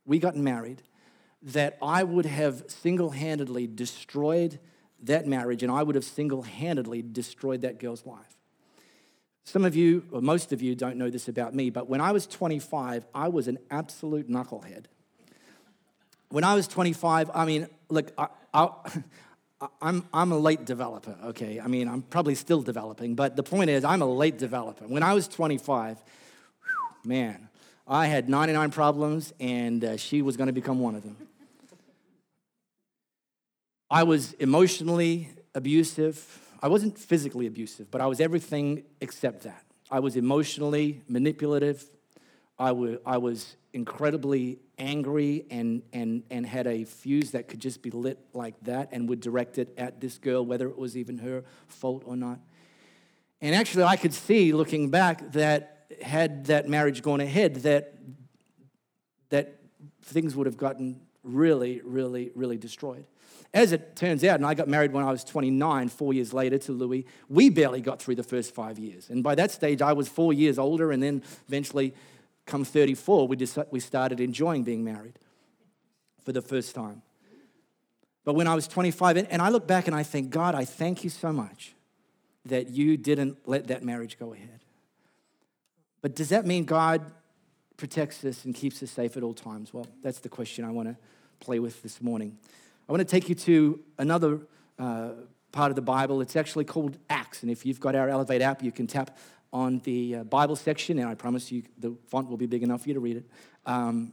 we 0.04 0.18
gotten 0.18 0.42
married, 0.42 0.82
that 1.42 1.78
I 1.80 2.02
would 2.02 2.26
have 2.26 2.64
single-handedly 2.66 3.68
destroyed 3.68 4.58
that 5.04 5.28
marriage 5.28 5.62
and 5.62 5.70
I 5.70 5.84
would 5.84 5.94
have 5.94 6.04
single-handedly 6.04 7.02
destroyed 7.02 7.60
that 7.60 7.78
girl's 7.78 8.04
life. 8.04 8.36
Some 9.44 9.64
of 9.64 9.76
you, 9.76 10.06
or 10.10 10.20
most 10.20 10.52
of 10.52 10.60
you, 10.60 10.74
don't 10.74 10.96
know 10.96 11.08
this 11.08 11.28
about 11.28 11.54
me, 11.54 11.70
but 11.70 11.88
when 11.88 12.00
I 12.00 12.10
was 12.10 12.26
25, 12.26 13.06
I 13.14 13.28
was 13.28 13.46
an 13.46 13.58
absolute 13.70 14.28
knucklehead. 14.28 14.86
When 16.30 16.42
I 16.42 16.56
was 16.56 16.66
25, 16.66 17.30
I 17.32 17.44
mean, 17.44 17.68
look, 17.88 18.10
I, 18.18 18.26
I, 18.52 18.70
I'm, 19.80 20.06
I'm 20.12 20.32
a 20.32 20.38
late 20.38 20.66
developer, 20.66 21.16
okay? 21.26 21.60
I 21.60 21.66
mean, 21.66 21.88
I'm 21.88 22.02
probably 22.02 22.34
still 22.34 22.60
developing, 22.60 23.14
but 23.14 23.36
the 23.36 23.42
point 23.42 23.70
is, 23.70 23.84
I'm 23.84 24.02
a 24.02 24.06
late 24.06 24.36
developer. 24.36 24.84
When 24.86 25.02
I 25.02 25.14
was 25.14 25.28
25, 25.28 25.96
whew, 25.96 27.10
man, 27.10 27.48
I 27.88 28.06
had 28.06 28.28
99 28.28 28.70
problems, 28.70 29.32
and 29.40 29.82
uh, 29.82 29.96
she 29.96 30.20
was 30.20 30.36
going 30.36 30.48
to 30.48 30.52
become 30.52 30.80
one 30.80 30.94
of 30.94 31.02
them. 31.02 31.16
I 33.88 34.02
was 34.02 34.32
emotionally 34.34 35.30
abusive. 35.54 36.40
I 36.60 36.68
wasn't 36.68 36.98
physically 36.98 37.46
abusive, 37.46 37.90
but 37.90 38.00
I 38.00 38.06
was 38.06 38.20
everything 38.20 38.82
except 39.00 39.44
that. 39.44 39.62
I 39.90 40.00
was 40.00 40.16
emotionally 40.16 41.02
manipulative. 41.08 41.82
I, 42.58 42.68
w- 42.68 43.00
I 43.06 43.18
was 43.18 43.56
incredibly 43.72 44.58
angry 44.78 45.44
and, 45.50 45.82
and, 45.92 46.22
and 46.30 46.44
had 46.46 46.66
a 46.66 46.84
fuse 46.84 47.30
that 47.32 47.48
could 47.48 47.60
just 47.60 47.82
be 47.82 47.90
lit 47.90 48.18
like 48.34 48.54
that 48.62 48.90
and 48.92 49.08
would 49.08 49.20
direct 49.20 49.58
it 49.58 49.72
at 49.78 50.00
this 50.00 50.18
girl, 50.18 50.44
whether 50.44 50.68
it 50.68 50.76
was 50.76 50.96
even 50.96 51.18
her 51.18 51.44
fault 51.66 52.02
or 52.06 52.16
not. 52.16 52.38
And 53.40 53.54
actually, 53.54 53.84
I 53.84 53.96
could 53.96 54.14
see 54.14 54.52
looking 54.52 54.90
back 54.90 55.32
that 55.32 55.92
had 56.02 56.46
that 56.46 56.68
marriage 56.68 57.02
gone 57.02 57.20
ahead, 57.20 57.56
that, 57.56 57.94
that 59.30 59.60
things 60.02 60.34
would 60.34 60.46
have 60.46 60.56
gotten 60.56 61.00
really, 61.22 61.80
really, 61.84 62.30
really 62.34 62.56
destroyed. 62.56 63.04
As 63.54 63.72
it 63.72 63.96
turns 63.96 64.22
out, 64.24 64.36
and 64.36 64.44
I 64.44 64.54
got 64.54 64.68
married 64.68 64.92
when 64.92 65.04
I 65.04 65.10
was 65.10 65.24
29, 65.24 65.88
four 65.88 66.12
years 66.12 66.34
later 66.34 66.58
to 66.58 66.72
Louis, 66.72 67.06
we 67.28 67.48
barely 67.48 67.80
got 67.80 68.02
through 68.02 68.16
the 68.16 68.22
first 68.22 68.54
five 68.54 68.78
years. 68.78 69.08
And 69.08 69.22
by 69.22 69.34
that 69.36 69.50
stage, 69.50 69.80
I 69.80 69.92
was 69.92 70.08
four 70.08 70.32
years 70.32 70.58
older, 70.58 70.92
and 70.92 71.02
then 71.02 71.22
eventually, 71.48 71.94
come 72.46 72.64
34, 72.64 73.28
we, 73.28 73.36
just, 73.36 73.58
we 73.70 73.80
started 73.80 74.20
enjoying 74.20 74.62
being 74.62 74.84
married 74.84 75.18
for 76.24 76.32
the 76.32 76.42
first 76.42 76.74
time. 76.74 77.02
But 78.24 78.34
when 78.34 78.46
I 78.46 78.54
was 78.54 78.66
25, 78.66 79.28
and 79.30 79.42
I 79.42 79.50
look 79.50 79.66
back 79.66 79.86
and 79.86 79.94
I 79.94 80.02
think, 80.02 80.30
God, 80.30 80.54
I 80.54 80.64
thank 80.64 81.04
you 81.04 81.10
so 81.10 81.32
much 81.32 81.74
that 82.44 82.70
you 82.70 82.96
didn't 82.96 83.38
let 83.46 83.68
that 83.68 83.84
marriage 83.84 84.18
go 84.18 84.32
ahead. 84.32 84.60
But 86.02 86.14
does 86.14 86.28
that 86.30 86.46
mean 86.46 86.64
God 86.64 87.04
protects 87.76 88.24
us 88.24 88.44
and 88.44 88.54
keeps 88.54 88.82
us 88.82 88.90
safe 88.90 89.16
at 89.16 89.22
all 89.22 89.34
times? 89.34 89.72
Well, 89.74 89.86
that's 90.02 90.20
the 90.20 90.28
question 90.28 90.64
I 90.64 90.70
want 90.70 90.88
to 90.88 90.96
play 91.40 91.58
with 91.58 91.82
this 91.82 92.00
morning. 92.00 92.38
I 92.88 92.92
want 92.92 93.00
to 93.00 93.04
take 93.04 93.28
you 93.28 93.34
to 93.34 93.80
another 93.98 94.40
uh, 94.78 95.10
part 95.52 95.70
of 95.70 95.76
the 95.76 95.82
Bible. 95.82 96.20
It's 96.20 96.36
actually 96.36 96.64
called 96.64 96.98
Acts. 97.10 97.42
And 97.42 97.50
if 97.50 97.66
you've 97.66 97.80
got 97.80 97.94
our 97.94 98.08
Elevate 98.08 98.42
app, 98.42 98.62
you 98.62 98.72
can 98.72 98.86
tap 98.86 99.18
on 99.52 99.80
the 99.84 100.16
uh, 100.16 100.24
Bible 100.24 100.56
section, 100.56 100.98
and 100.98 101.08
I 101.08 101.14
promise 101.14 101.50
you 101.52 101.62
the 101.78 101.96
font 102.08 102.28
will 102.28 102.36
be 102.36 102.46
big 102.46 102.62
enough 102.62 102.82
for 102.82 102.88
you 102.88 102.94
to 102.94 103.00
read 103.00 103.16
it. 103.16 103.30
Um, 103.64 104.12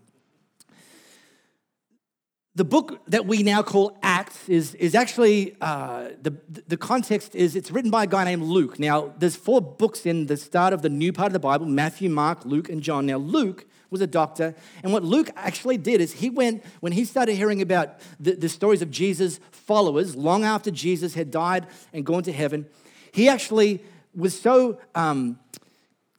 the 2.55 2.63
book 2.63 3.01
that 3.07 3.25
we 3.25 3.41
now 3.41 3.63
call 3.63 3.97
Acts 4.03 4.47
is, 4.47 4.75
is 4.75 4.93
actually, 4.93 5.55
uh, 5.59 6.09
the, 6.21 6.37
the 6.67 6.77
context 6.77 7.33
is 7.33 7.55
it's 7.55 7.71
written 7.71 7.89
by 7.89 8.03
a 8.03 8.07
guy 8.07 8.23
named 8.25 8.43
Luke. 8.43 8.77
Now, 8.77 9.11
there's 9.17 9.35
four 9.35 9.59
books 9.59 10.05
in 10.05 10.27
the 10.27 10.37
start 10.37 10.71
of 10.71 10.83
the 10.83 10.89
new 10.89 11.11
part 11.11 11.27
of 11.27 11.33
the 11.33 11.39
Bible 11.39 11.65
Matthew, 11.65 12.11
Mark, 12.11 12.45
Luke, 12.45 12.69
and 12.69 12.83
John. 12.83 13.07
Now, 13.07 13.17
Luke 13.17 13.65
was 13.89 14.01
a 14.01 14.07
doctor. 14.07 14.53
And 14.83 14.93
what 14.93 15.03
Luke 15.03 15.31
actually 15.35 15.77
did 15.77 15.99
is 15.99 16.13
he 16.13 16.29
went, 16.29 16.63
when 16.79 16.91
he 16.91 17.05
started 17.05 17.35
hearing 17.35 17.61
about 17.61 17.99
the, 18.19 18.33
the 18.35 18.49
stories 18.49 18.83
of 18.83 18.91
Jesus' 18.91 19.39
followers, 19.51 20.15
long 20.15 20.43
after 20.43 20.69
Jesus 20.69 21.15
had 21.15 21.31
died 21.31 21.65
and 21.91 22.05
gone 22.05 22.21
to 22.23 22.31
heaven, 22.31 22.67
he 23.11 23.29
actually 23.29 23.81
was 24.15 24.39
so 24.39 24.79
um, 24.95 25.39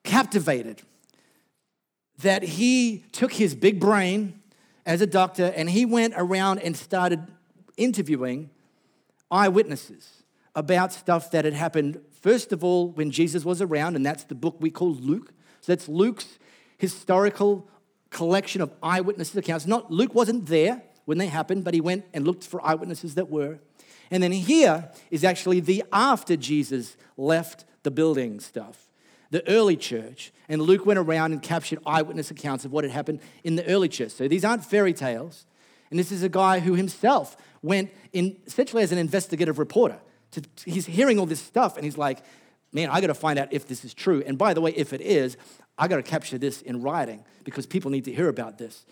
captivated 0.03 0.83
that 2.19 2.43
he 2.43 3.05
took 3.13 3.33
his 3.33 3.55
big 3.55 3.81
brain 3.81 4.41
as 4.87 5.01
a 5.01 5.07
doctor 5.07 5.53
and 5.57 5.71
he 5.71 5.85
went 5.85 6.15
around 6.17 6.59
and 6.61 6.77
started 6.77 7.27
interviewing 7.77 8.51
eyewitnesses 9.31 10.23
about 10.55 10.93
stuff 10.93 11.31
that 11.33 11.45
had 11.45 11.55
happened, 11.55 12.01
first 12.21 12.53
of 12.53 12.63
all, 12.63 12.91
when 12.91 13.11
Jesus 13.11 13.45
was 13.45 13.61
around, 13.61 13.97
and 13.97 14.07
that's 14.07 14.25
the 14.25 14.35
book 14.35 14.57
we 14.61 14.71
call 14.71 14.95
Luke. 14.95 15.33
So 15.61 15.73
that's 15.73 15.89
Luke's 15.89 16.39
historical 16.79 17.69
collection 18.11 18.61
of 18.61 18.73
eyewitness 18.83 19.35
accounts. 19.35 19.67
Not 19.67 19.91
Luke 19.91 20.15
wasn't 20.15 20.47
there 20.47 20.83
when 21.07 21.19
they 21.19 21.27
happened, 21.27 21.65
but 21.65 21.75
he 21.75 21.81
went 21.81 22.05
and 22.15 22.25
looked 22.25 22.45
for 22.45 22.65
eyewitnesses 22.65 23.17
that 23.17 23.29
were. 23.29 23.59
And 24.11 24.23
then 24.23 24.33
here 24.33 24.91
is 25.11 25.25
actually 25.25 25.61
the 25.61 25.83
after 25.93 26.37
Jesus 26.37 26.97
left 27.17 27.65
the 27.85 27.91
building 27.91 28.41
stuff, 28.41 28.89
the 29.31 29.47
early 29.49 29.77
church. 29.77 30.33
And 30.49 30.61
Luke 30.61 30.85
went 30.85 30.99
around 30.99 31.33
and 31.33 31.41
captured 31.41 31.79
eyewitness 31.87 32.31
accounts 32.31 32.65
of 32.65 32.73
what 32.73 32.83
had 32.83 32.93
happened 32.93 33.21
in 33.45 33.55
the 33.55 33.65
early 33.67 33.89
church. 33.89 34.11
So 34.11 34.27
these 34.27 34.45
aren't 34.45 34.65
fairy 34.65 34.93
tales. 34.93 35.47
And 35.91 35.99
this 35.99 36.11
is 36.11 36.23
a 36.23 36.29
guy 36.29 36.59
who 36.59 36.75
himself 36.75 37.37
went 37.63 37.91
in 38.13 38.37
essentially 38.47 38.83
as 38.83 38.91
an 38.91 38.99
investigative 38.99 39.59
reporter. 39.59 39.99
To, 40.33 40.43
he's 40.65 40.87
hearing 40.87 41.21
all 41.21 41.27
this 41.27 41.41
stuff 41.41 41.77
and 41.77 41.85
he's 41.85 41.97
like, 41.97 42.19
man, 42.73 42.89
I 42.91 43.01
got 43.01 43.07
to 43.07 43.15
find 43.15 43.39
out 43.39 43.53
if 43.53 43.69
this 43.69 43.85
is 43.85 43.95
true. 43.95 44.23
And 44.27 44.37
by 44.37 44.55
the 44.55 44.61
way, 44.61 44.73
if 44.73 44.93
it 44.93 45.01
is, 45.01 45.37
I 45.79 45.89
got 45.89 45.97
to 45.97 46.03
capture 46.03 46.39
this 46.39 46.63
in 46.63 46.83
writing 46.83 47.25
because 47.45 47.67
people 47.67 47.91
need 47.91 48.05
to 48.07 48.13
hear 48.13 48.29
about 48.29 48.59
this 48.59 48.85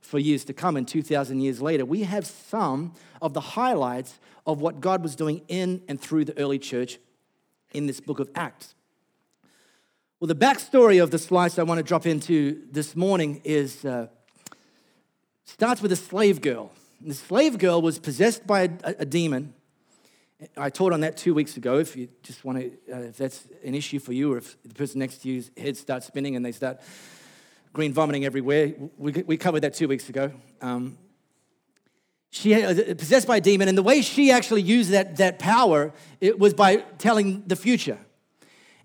for 0.00 0.18
years 0.18 0.44
to 0.46 0.52
come 0.52 0.76
and 0.76 0.86
2,000 0.86 1.40
years 1.40 1.60
later. 1.60 1.84
We 1.84 2.02
have 2.04 2.26
some 2.26 2.94
of 3.20 3.34
the 3.34 3.40
highlights 3.40 4.18
of 4.46 4.60
what 4.60 4.80
God 4.80 5.02
was 5.02 5.14
doing 5.14 5.42
in 5.48 5.82
and 5.88 6.00
through 6.00 6.24
the 6.24 6.38
early 6.38 6.58
church 6.58 6.98
in 7.72 7.86
this 7.86 8.00
book 8.00 8.20
of 8.20 8.30
Acts. 8.34 8.74
Well, 10.20 10.28
the 10.28 10.34
backstory 10.34 11.02
of 11.02 11.10
the 11.10 11.18
slice 11.18 11.58
I 11.58 11.62
want 11.62 11.78
to 11.78 11.84
drop 11.84 12.06
into 12.06 12.62
this 12.70 12.96
morning 12.96 13.40
is 13.44 13.84
uh, 13.84 14.08
starts 15.44 15.80
with 15.80 15.92
a 15.92 15.96
slave 15.96 16.40
girl. 16.40 16.72
And 17.00 17.10
the 17.10 17.14
slave 17.14 17.58
girl 17.58 17.80
was 17.80 17.98
possessed 17.98 18.46
by 18.46 18.62
a, 18.62 18.94
a 19.00 19.04
demon 19.04 19.54
I 20.56 20.70
taught 20.70 20.92
on 20.92 21.00
that 21.00 21.16
two 21.16 21.34
weeks 21.34 21.56
ago. 21.56 21.78
If 21.78 21.96
you 21.96 22.08
just 22.22 22.44
want 22.44 22.58
to, 22.58 22.66
uh, 22.92 23.00
if 23.08 23.16
that's 23.16 23.48
an 23.64 23.74
issue 23.74 23.98
for 23.98 24.12
you, 24.12 24.32
or 24.32 24.38
if 24.38 24.60
the 24.62 24.74
person 24.74 25.00
next 25.00 25.22
to 25.22 25.28
you's 25.28 25.50
head 25.56 25.76
starts 25.76 26.06
spinning 26.06 26.36
and 26.36 26.44
they 26.44 26.52
start 26.52 26.80
green 27.72 27.92
vomiting 27.92 28.24
everywhere, 28.24 28.72
we, 28.96 29.12
we 29.26 29.36
covered 29.36 29.60
that 29.60 29.74
two 29.74 29.88
weeks 29.88 30.08
ago. 30.08 30.30
Um, 30.60 30.96
she 32.38 32.54
uh, 32.54 32.94
possessed 32.94 33.26
by 33.26 33.38
a 33.38 33.40
demon, 33.40 33.68
and 33.68 33.76
the 33.76 33.82
way 33.82 34.00
she 34.00 34.30
actually 34.30 34.62
used 34.62 34.90
that, 34.90 35.16
that 35.16 35.38
power 35.38 35.92
it 36.20 36.38
was 36.38 36.54
by 36.54 36.76
telling 36.98 37.42
the 37.46 37.56
future. 37.56 37.98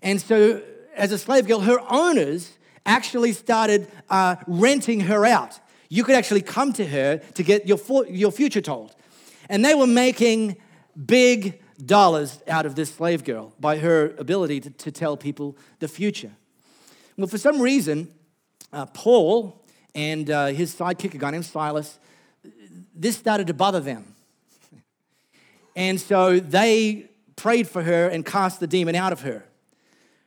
And 0.02 0.20
so, 0.20 0.60
as 0.96 1.12
a 1.12 1.18
slave 1.18 1.46
girl, 1.46 1.60
her 1.60 1.78
owners 1.88 2.52
actually 2.84 3.32
started 3.32 3.88
uh, 4.10 4.36
renting 4.46 5.00
her 5.00 5.24
out. 5.24 5.60
You 5.88 6.04
could 6.04 6.16
actually 6.16 6.42
come 6.42 6.72
to 6.74 6.84
her 6.84 7.18
to 7.18 7.42
get 7.42 7.66
your, 7.66 7.78
your 8.08 8.32
future 8.32 8.60
told. 8.60 8.94
And 9.48 9.64
they 9.64 9.74
were 9.74 9.86
making 9.86 10.56
big 11.06 11.60
dollars 11.84 12.42
out 12.48 12.66
of 12.66 12.74
this 12.74 12.92
slave 12.92 13.24
girl 13.24 13.52
by 13.60 13.78
her 13.78 14.14
ability 14.18 14.60
to, 14.60 14.70
to 14.70 14.90
tell 14.90 15.16
people 15.16 15.56
the 15.78 15.88
future. 15.88 16.32
Well, 17.16 17.28
for 17.28 17.38
some 17.38 17.60
reason, 17.60 18.12
uh, 18.72 18.86
Paul 18.86 19.64
and 19.94 20.28
uh, 20.28 20.46
his 20.46 20.74
sidekick, 20.74 21.14
a 21.14 21.18
guy 21.18 21.30
named 21.30 21.46
Silas, 21.46 21.98
this 22.94 23.16
started 23.16 23.46
to 23.48 23.54
bother 23.54 23.80
them. 23.80 24.04
And 25.76 26.00
so 26.00 26.38
they 26.38 27.10
prayed 27.34 27.68
for 27.68 27.82
her 27.82 28.06
and 28.08 28.24
cast 28.24 28.60
the 28.60 28.66
demon 28.68 28.94
out 28.94 29.12
of 29.12 29.22
her, 29.22 29.44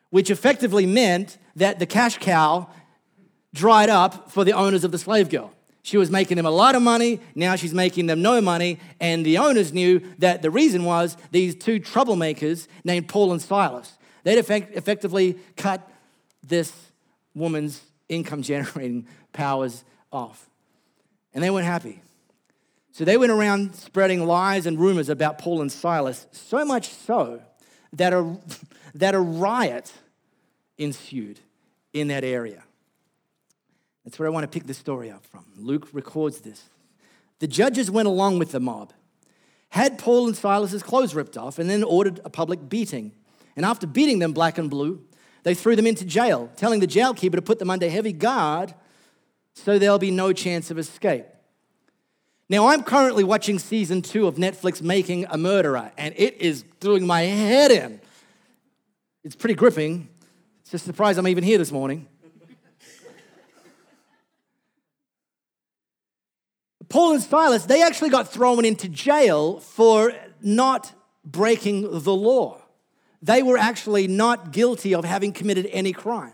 which 0.09 0.29
effectively 0.29 0.85
meant 0.85 1.37
that 1.55 1.79
the 1.79 1.85
cash 1.85 2.17
cow 2.17 2.69
dried 3.53 3.89
up 3.89 4.29
for 4.29 4.43
the 4.43 4.51
owners 4.51 4.83
of 4.83 4.91
the 4.91 4.97
slave 4.97 5.29
girl. 5.29 5.53
She 5.87 5.97
was 5.97 6.11
making 6.11 6.35
them 6.35 6.45
a 6.45 6.51
lot 6.51 6.75
of 6.75 6.81
money. 6.81 7.21
Now 7.33 7.55
she's 7.55 7.73
making 7.73 8.07
them 8.07 8.21
no 8.21 8.41
money. 8.41 8.77
And 8.99 9.25
the 9.25 9.37
owners 9.37 9.71
knew 9.71 10.01
that 10.17 10.41
the 10.41 10.51
reason 10.51 10.83
was 10.83 11.15
these 11.31 11.55
two 11.55 11.79
troublemakers 11.79 12.67
named 12.83 13.07
Paul 13.07 13.31
and 13.31 13.41
Silas. 13.41 13.97
They'd 14.23 14.37
effect- 14.37 14.75
effectively 14.75 15.37
cut 15.55 15.89
this 16.43 16.73
woman's 17.33 17.81
income 18.09 18.41
generating 18.41 19.07
powers 19.31 19.85
off. 20.11 20.49
And 21.33 21.41
they 21.41 21.49
weren't 21.49 21.65
happy. 21.65 22.01
So 22.97 23.05
they 23.05 23.15
went 23.15 23.31
around 23.31 23.75
spreading 23.75 24.25
lies 24.25 24.65
and 24.65 24.79
rumors 24.79 25.07
about 25.07 25.37
Paul 25.37 25.61
and 25.61 25.71
Silas, 25.71 26.25
so 26.31 26.65
much 26.65 26.89
so 26.89 27.43
that 27.93 28.11
a, 28.11 28.35
that 28.95 29.13
a 29.13 29.19
riot 29.19 29.93
ensued 30.79 31.39
in 31.93 32.07
that 32.07 32.23
area. 32.23 32.63
That's 34.03 34.17
where 34.17 34.27
I 34.27 34.31
want 34.31 34.45
to 34.45 34.47
pick 34.47 34.65
the 34.65 34.73
story 34.73 35.11
up 35.11 35.23
from. 35.27 35.45
Luke 35.59 35.89
records 35.93 36.41
this. 36.41 36.63
The 37.37 37.45
judges 37.45 37.91
went 37.91 38.07
along 38.07 38.39
with 38.39 38.51
the 38.51 38.59
mob, 38.59 38.93
had 39.69 39.99
Paul 39.99 40.25
and 40.25 40.35
Silas's 40.35 40.81
clothes 40.81 41.13
ripped 41.13 41.37
off, 41.37 41.59
and 41.59 41.69
then 41.69 41.83
ordered 41.83 42.19
a 42.25 42.31
public 42.31 42.67
beating. 42.67 43.11
And 43.55 43.63
after 43.63 43.85
beating 43.85 44.17
them 44.17 44.33
black 44.33 44.57
and 44.57 44.71
blue, 44.71 45.05
they 45.43 45.53
threw 45.53 45.75
them 45.75 45.85
into 45.85 46.03
jail, 46.03 46.49
telling 46.55 46.79
the 46.79 46.87
jailkeeper 46.87 47.33
to 47.33 47.43
put 47.43 47.59
them 47.59 47.69
under 47.69 47.87
heavy 47.91 48.11
guard 48.11 48.73
so 49.53 49.77
there'll 49.77 49.99
be 49.99 50.09
no 50.09 50.33
chance 50.33 50.71
of 50.71 50.79
escape. 50.79 51.27
Now, 52.49 52.67
I'm 52.67 52.83
currently 52.83 53.25
watching 53.25 53.59
season 53.59 54.01
two 54.01 54.25
of 54.25 54.35
Netflix 54.35 54.81
Making 54.81 55.25
a 55.29 55.37
Murderer, 55.37 55.91
and 55.97 56.13
it 56.17 56.41
is 56.41 56.63
doing 56.79 57.05
my 57.05 57.21
head 57.21 57.71
in. 57.71 57.99
It's 59.25 59.35
pretty 59.35 59.55
gripping. 59.55 60.07
It's 60.61 60.73
a 60.73 60.79
surprise 60.79 61.17
I'm 61.17 61.27
even 61.27 61.43
here 61.43 61.57
this 61.57 61.73
morning. 61.73 62.07
Paul 66.87 67.15
and 67.15 67.21
Silas, 67.21 67.65
they 67.65 67.83
actually 67.83 68.09
got 68.09 68.31
thrown 68.31 68.63
into 68.63 68.87
jail 68.87 69.59
for 69.59 70.13
not 70.41 70.93
breaking 71.25 71.81
the 71.81 72.13
law. 72.13 72.61
They 73.21 73.43
were 73.43 73.57
actually 73.57 74.07
not 74.07 74.53
guilty 74.53 74.95
of 74.95 75.03
having 75.03 75.33
committed 75.33 75.67
any 75.71 75.91
crime. 75.91 76.31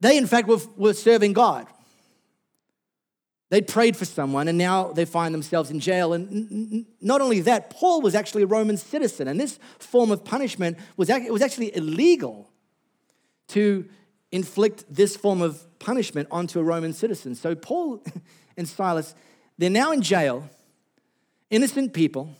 They, 0.00 0.16
in 0.16 0.26
fact, 0.26 0.48
were, 0.48 0.58
were 0.76 0.94
serving 0.94 1.34
God. 1.34 1.68
They'd 3.50 3.66
prayed 3.66 3.96
for 3.96 4.04
someone 4.04 4.48
and 4.48 4.58
now 4.58 4.92
they 4.92 5.06
find 5.06 5.34
themselves 5.34 5.70
in 5.70 5.80
jail. 5.80 6.12
And 6.12 6.84
not 7.00 7.20
only 7.20 7.40
that, 7.40 7.70
Paul 7.70 8.02
was 8.02 8.14
actually 8.14 8.42
a 8.42 8.46
Roman 8.46 8.76
citizen. 8.76 9.26
And 9.26 9.40
this 9.40 9.58
form 9.78 10.10
of 10.10 10.24
punishment 10.24 10.78
was, 10.96 11.08
it 11.08 11.32
was 11.32 11.40
actually 11.40 11.74
illegal 11.74 12.50
to 13.48 13.88
inflict 14.30 14.84
this 14.90 15.16
form 15.16 15.40
of 15.40 15.64
punishment 15.78 16.28
onto 16.30 16.60
a 16.60 16.62
Roman 16.62 16.92
citizen. 16.92 17.34
So 17.34 17.54
Paul 17.54 18.04
and 18.58 18.68
Silas, 18.68 19.14
they're 19.56 19.70
now 19.70 19.92
in 19.92 20.02
jail, 20.02 20.48
innocent 21.50 21.94
people, 21.94 22.36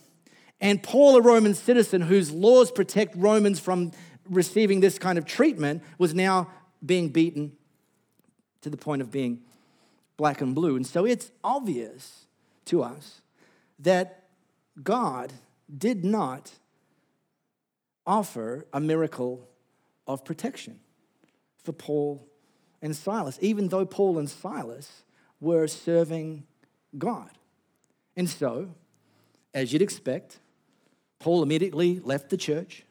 And 0.61 0.83
Paul, 0.83 1.17
a 1.17 1.21
Roman 1.21 1.53
citizen 1.53 2.01
whose 2.01 2.31
laws 2.31 2.71
protect 2.71 3.15
Romans 3.15 3.59
from 3.59 3.91
receiving 4.29 4.79
this 4.81 4.99
kind 4.99 5.17
of 5.17 5.25
treatment, 5.25 5.83
was 5.97 6.13
now 6.13 6.49
being 6.85 7.09
beaten 7.09 7.53
to 8.61 8.69
the 8.69 8.77
point 8.77 9.01
of 9.01 9.09
being 9.09 9.41
black 10.19 10.41
and 10.41 10.53
blue. 10.53 10.75
And 10.75 10.85
so 10.85 11.05
it's 11.05 11.31
obvious 11.45 12.25
to 12.65 12.83
us 12.83 13.21
that 13.79 14.25
God 14.83 15.31
did 15.75 16.03
not 16.03 16.51
offer 18.05 18.65
a 18.73 18.81
miracle 18.81 19.47
of 20.05 20.25
protection 20.25 20.81
for 21.63 21.71
Paul 21.71 22.27
and 22.81 22.93
Silas, 22.93 23.39
even 23.41 23.69
though 23.69 23.85
Paul 23.85 24.17
and 24.17 24.29
Silas 24.29 25.03
were 25.39 25.67
serving 25.67 26.43
God. 26.97 27.29
And 28.17 28.29
so, 28.29 28.75
as 29.53 29.71
you'd 29.71 29.81
expect, 29.81 30.39
Paul 31.19 31.43
immediately 31.43 32.01
left 32.01 32.29
the 32.29 32.35
church, 32.35 32.83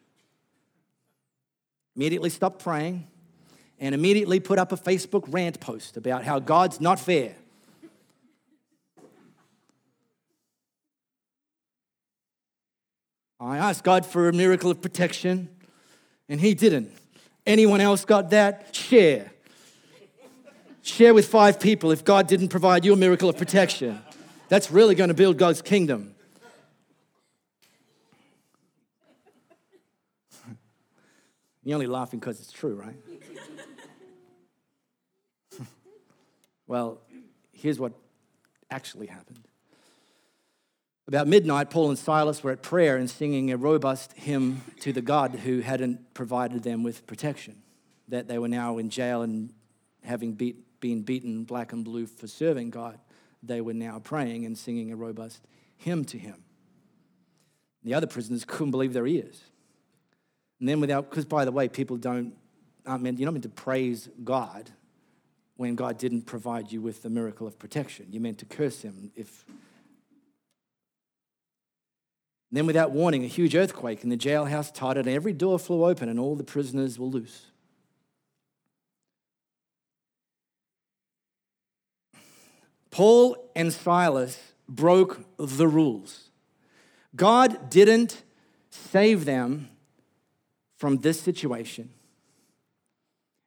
immediately 1.94 2.30
stopped 2.30 2.62
praying, 2.62 3.06
and 3.80 3.94
immediately 3.94 4.40
put 4.40 4.58
up 4.58 4.72
a 4.72 4.76
Facebook 4.76 5.24
rant 5.28 5.60
post 5.60 5.96
about 5.96 6.24
how 6.24 6.38
God's 6.38 6.80
not 6.80 6.98
fair. 6.98 7.34
I 13.40 13.58
asked 13.58 13.84
God 13.84 14.04
for 14.04 14.28
a 14.28 14.32
miracle 14.32 14.70
of 14.70 14.82
protection, 14.82 15.48
and 16.28 16.40
He 16.40 16.54
didn't. 16.54 16.92
Anyone 17.46 17.80
else 17.80 18.04
got 18.04 18.30
that? 18.30 18.74
Share. 18.74 19.30
Share 20.82 21.14
with 21.14 21.28
five 21.28 21.60
people 21.60 21.92
if 21.92 22.04
God 22.04 22.26
didn't 22.26 22.48
provide 22.48 22.84
you 22.84 22.92
a 22.92 22.96
miracle 22.96 23.28
of 23.28 23.36
protection. 23.36 24.00
That's 24.48 24.72
really 24.72 24.96
going 24.96 25.08
to 25.08 25.14
build 25.14 25.38
God's 25.38 25.62
kingdom. 25.62 26.14
You're 31.62 31.74
only 31.74 31.86
laughing 31.86 32.18
because 32.18 32.40
it's 32.40 32.50
true, 32.50 32.74
right? 32.74 32.96
Well, 36.68 37.00
here's 37.50 37.80
what 37.80 37.92
actually 38.70 39.06
happened. 39.06 39.40
About 41.08 41.26
midnight, 41.26 41.70
Paul 41.70 41.88
and 41.88 41.98
Silas 41.98 42.44
were 42.44 42.50
at 42.50 42.62
prayer 42.62 42.98
and 42.98 43.08
singing 43.08 43.50
a 43.50 43.56
robust 43.56 44.12
hymn 44.12 44.60
to 44.80 44.92
the 44.92 45.00
God 45.00 45.34
who 45.34 45.60
hadn't 45.60 46.12
provided 46.12 46.62
them 46.62 46.82
with 46.82 47.06
protection, 47.06 47.62
that 48.08 48.28
they 48.28 48.38
were 48.38 48.48
now 48.48 48.76
in 48.76 48.90
jail 48.90 49.22
and 49.22 49.50
having 50.04 50.34
beat, 50.34 50.80
been 50.80 51.02
beaten 51.02 51.44
black 51.44 51.72
and 51.72 51.82
blue 51.82 52.06
for 52.06 52.26
serving 52.26 52.68
God, 52.68 52.98
they 53.42 53.62
were 53.62 53.72
now 53.72 53.98
praying 53.98 54.44
and 54.44 54.56
singing 54.56 54.92
a 54.92 54.96
robust 54.96 55.40
hymn 55.78 56.04
to 56.04 56.18
him. 56.18 56.44
The 57.84 57.94
other 57.94 58.06
prisoners 58.06 58.44
couldn't 58.44 58.72
believe 58.72 58.92
their 58.92 59.06
ears. 59.06 59.40
And 60.60 60.68
then 60.68 60.80
without, 60.80 61.08
because 61.08 61.24
by 61.24 61.46
the 61.46 61.52
way, 61.52 61.68
people 61.68 61.96
don't, 61.96 62.34
aren't 62.84 63.02
meant, 63.02 63.18
you're 63.18 63.26
not 63.26 63.32
meant 63.32 63.44
to 63.44 63.48
praise 63.48 64.10
God 64.22 64.70
when 65.58 65.74
God 65.74 65.98
didn't 65.98 66.22
provide 66.22 66.70
you 66.70 66.80
with 66.80 67.02
the 67.02 67.10
miracle 67.10 67.44
of 67.44 67.58
protection. 67.58 68.06
You're 68.10 68.22
meant 68.22 68.38
to 68.38 68.44
curse 68.44 68.80
him 68.82 69.10
if. 69.16 69.44
And 72.50 72.56
then 72.56 72.64
without 72.64 72.92
warning, 72.92 73.24
a 73.24 73.26
huge 73.26 73.56
earthquake 73.56 74.04
and 74.04 74.12
the 74.12 74.16
jailhouse 74.16 74.72
tottered 74.72 75.06
and 75.06 75.14
every 75.14 75.32
door 75.32 75.58
flew 75.58 75.84
open 75.84 76.08
and 76.08 76.20
all 76.20 76.36
the 76.36 76.44
prisoners 76.44 76.96
were 76.96 77.06
loose. 77.06 77.46
Paul 82.92 83.50
and 83.56 83.72
Silas 83.72 84.38
broke 84.68 85.20
the 85.38 85.66
rules. 85.66 86.30
God 87.16 87.68
didn't 87.68 88.22
save 88.70 89.24
them 89.24 89.70
from 90.76 90.98
this 90.98 91.20
situation. 91.20 91.90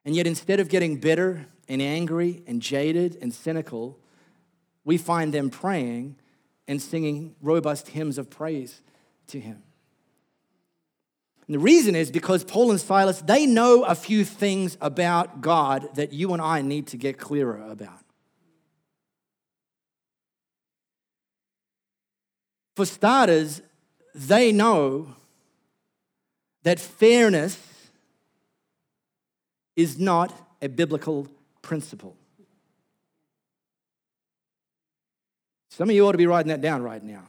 And 0.04 0.14
yet, 0.14 0.28
instead 0.28 0.60
of 0.60 0.68
getting 0.68 0.98
bitter 0.98 1.48
and 1.72 1.82
angry 1.82 2.44
and 2.46 2.62
jaded 2.62 3.18
and 3.22 3.34
cynical, 3.34 3.98
we 4.84 4.98
find 4.98 5.34
them 5.34 5.50
praying 5.50 6.18
and 6.68 6.82
singing 6.82 7.34
robust 7.42 7.88
hymns 7.88 8.18
of 8.18 8.30
praise 8.30 8.82
to 9.28 9.40
Him. 9.40 9.64
And 11.48 11.56
the 11.56 11.60
reason 11.60 11.96
is 11.96 12.12
because 12.12 12.44
Paul 12.44 12.72
and 12.72 12.80
Silas, 12.80 13.22
they 13.22 13.46
know 13.46 13.86
a 13.86 13.96
few 13.96 14.26
things 14.26 14.78
about 14.82 15.40
God 15.40 15.96
that 15.96 16.12
you 16.12 16.34
and 16.34 16.42
I 16.42 16.62
need 16.62 16.88
to 16.88 16.98
get 16.98 17.18
clearer 17.18 17.66
about. 17.70 18.04
For 22.76 22.86
starters, 22.86 23.62
they 24.14 24.52
know 24.52 25.16
that 26.64 26.82
fairness 26.82 27.58
is 29.78 29.98
not 29.98 30.34
a 30.62 30.68
biblical 30.68 31.30
principle. 31.62 32.16
Some 35.70 35.90
of 35.90 35.96
you 35.96 36.06
ought 36.06 36.12
to 36.12 36.18
be 36.18 36.28
writing 36.28 36.50
that 36.50 36.62
down 36.62 36.84
right 36.84 37.04
now. 37.04 37.24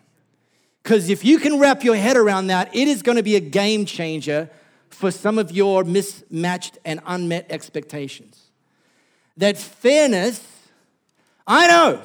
Because 0.82 1.08
if 1.08 1.24
you 1.24 1.38
can 1.38 1.60
wrap 1.60 1.84
your 1.84 1.94
head 1.94 2.16
around 2.16 2.48
that, 2.48 2.74
it 2.74 2.88
is 2.88 3.02
going 3.02 3.16
to 3.16 3.22
be 3.22 3.36
a 3.36 3.40
game 3.40 3.84
changer 3.86 4.50
for 4.90 5.10
some 5.10 5.38
of 5.38 5.52
your 5.52 5.84
mismatched 5.84 6.78
and 6.84 7.00
unmet 7.06 7.46
expectations. 7.50 8.50
That 9.36 9.56
fairness, 9.56 10.44
I 11.46 11.68
know, 11.68 12.02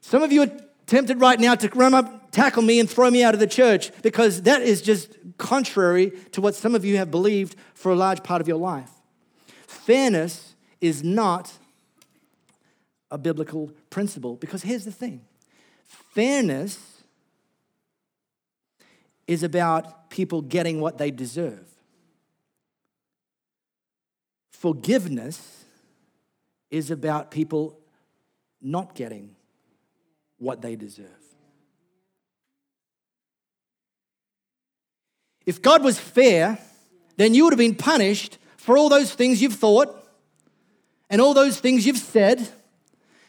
some 0.00 0.22
of 0.22 0.32
you 0.32 0.42
are 0.42 0.50
tempted 0.86 1.20
right 1.20 1.38
now 1.40 1.54
to 1.54 1.68
run 1.68 1.94
up, 1.94 2.30
tackle 2.30 2.62
me, 2.62 2.80
and 2.80 2.90
throw 2.90 3.10
me 3.10 3.22
out 3.22 3.32
of 3.32 3.40
the 3.40 3.46
church 3.46 3.90
because 4.02 4.42
that 4.42 4.60
is 4.60 4.82
just 4.82 5.16
contrary 5.38 6.10
to 6.32 6.40
what 6.40 6.54
some 6.54 6.74
of 6.74 6.84
you 6.84 6.96
have 6.98 7.10
believed 7.10 7.56
for 7.74 7.92
a 7.92 7.96
large 7.96 8.22
part 8.22 8.40
of 8.40 8.48
your 8.48 8.58
life. 8.58 8.90
Fairness 9.66 10.53
is 10.80 11.02
not 11.02 11.52
a 13.10 13.18
biblical 13.18 13.70
principle 13.90 14.36
because 14.36 14.62
here's 14.62 14.84
the 14.84 14.92
thing 14.92 15.20
fairness 15.84 17.02
is 19.26 19.42
about 19.42 20.10
people 20.10 20.42
getting 20.42 20.80
what 20.80 20.98
they 20.98 21.10
deserve. 21.10 21.66
Forgiveness 24.50 25.64
is 26.70 26.90
about 26.90 27.30
people 27.30 27.78
not 28.60 28.94
getting 28.94 29.34
what 30.38 30.60
they 30.60 30.76
deserve. 30.76 31.06
If 35.46 35.60
God 35.60 35.84
was 35.84 35.98
fair, 35.98 36.58
then 37.16 37.34
you 37.34 37.44
would 37.44 37.52
have 37.52 37.58
been 37.58 37.74
punished 37.74 38.38
for 38.56 38.78
all 38.78 38.88
those 38.88 39.12
things 39.12 39.42
you've 39.42 39.54
thought 39.54 40.03
and 41.14 41.20
all 41.20 41.32
those 41.32 41.60
things 41.60 41.86
you've 41.86 41.96
said 41.96 42.44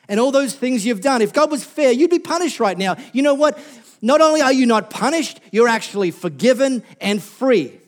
and 0.09 0.19
all 0.19 0.31
those 0.31 0.55
things 0.55 0.83
you've 0.83 1.01
done. 1.01 1.21
If 1.21 1.33
God 1.33 1.51
was 1.51 1.63
fair, 1.63 1.91
you'd 1.91 2.09
be 2.09 2.17
punished 2.17 2.59
right 2.59 2.75
now. 2.75 2.95
You 3.13 3.21
know 3.21 3.35
what? 3.35 3.59
Not 4.01 4.21
only 4.21 4.41
are 4.41 4.51
you 4.51 4.65
not 4.65 4.89
punished, 4.89 5.39
you're 5.51 5.67
actually 5.67 6.09
forgiven 6.09 6.81
and 6.99 7.21
free. 7.21 7.79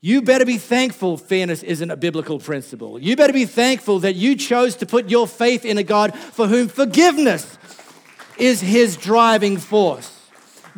You 0.00 0.20
better 0.20 0.44
be 0.44 0.58
thankful 0.58 1.16
fairness 1.16 1.62
isn't 1.62 1.92
a 1.92 1.96
biblical 1.96 2.40
principle. 2.40 2.98
You 2.98 3.14
better 3.14 3.32
be 3.32 3.44
thankful 3.44 4.00
that 4.00 4.16
you 4.16 4.34
chose 4.34 4.74
to 4.78 4.86
put 4.86 5.08
your 5.08 5.28
faith 5.28 5.64
in 5.64 5.78
a 5.78 5.84
God 5.84 6.12
for 6.16 6.48
whom 6.48 6.66
forgiveness 6.66 7.56
is 8.36 8.60
his 8.60 8.96
driving 8.96 9.58
force. 9.58 10.12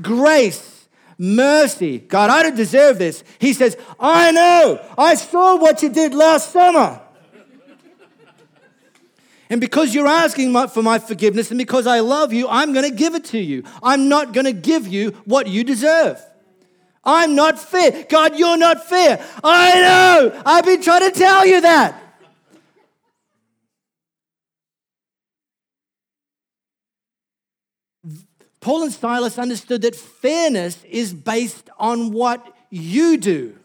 Grace, 0.03 0.87
mercy. 1.17 2.01
God, 2.01 2.29
I 2.29 2.43
don't 2.43 2.55
deserve 2.55 2.99
this. 2.99 3.25
He 3.39 3.55
says, 3.55 3.79
I 3.99 4.31
know. 4.31 4.87
I 4.99 5.15
saw 5.15 5.57
what 5.57 5.83
you 5.83 5.89
did 5.89 6.13
last 6.13 6.53
summer. 6.53 7.01
And 9.51 9.61
because 9.61 9.95
you're 9.95 10.07
asking 10.07 10.55
for 10.69 10.83
my 10.83 10.99
forgiveness 10.99 11.51
and 11.51 11.59
because 11.59 11.87
I 11.87 12.01
love 12.01 12.33
you, 12.33 12.49
I'm 12.49 12.73
going 12.73 12.89
to 12.89 12.95
give 12.95 13.15
it 13.15 13.25
to 13.27 13.39
you. 13.39 13.65
I'm 13.83 14.09
not 14.09 14.33
going 14.33 14.47
to 14.47 14.53
give 14.53 14.87
you 14.89 15.11
what 15.25 15.47
you 15.47 15.65
deserve. 15.65 16.21
I'm 17.05 17.35
not 17.35 17.59
fair. 17.59 18.07
God, 18.09 18.39
you're 18.39 18.57
not 18.57 18.87
fair. 18.87 19.23
I 19.43 19.81
know. 19.81 20.43
I've 20.47 20.65
been 20.65 20.81
trying 20.83 21.11
to 21.11 21.19
tell 21.19 21.47
you 21.47 21.61
that. 21.61 22.01
Paul 28.61 28.85
and 28.85 28.93
Silas 28.93 29.39
understood 29.39 29.83
that 29.83 29.95
fairness 29.95 30.83
is 30.85 31.13
based 31.13 31.69
on 31.79 32.13
what 32.13 32.57
you 32.71 33.19
do, 33.19 33.59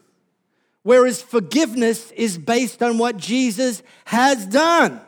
whereas 0.82 1.22
forgiveness 1.22 2.10
is 2.10 2.36
based 2.36 2.82
on 2.82 2.98
what 2.98 3.16
Jesus 3.16 3.82
has 4.04 4.44
done. 4.44 5.00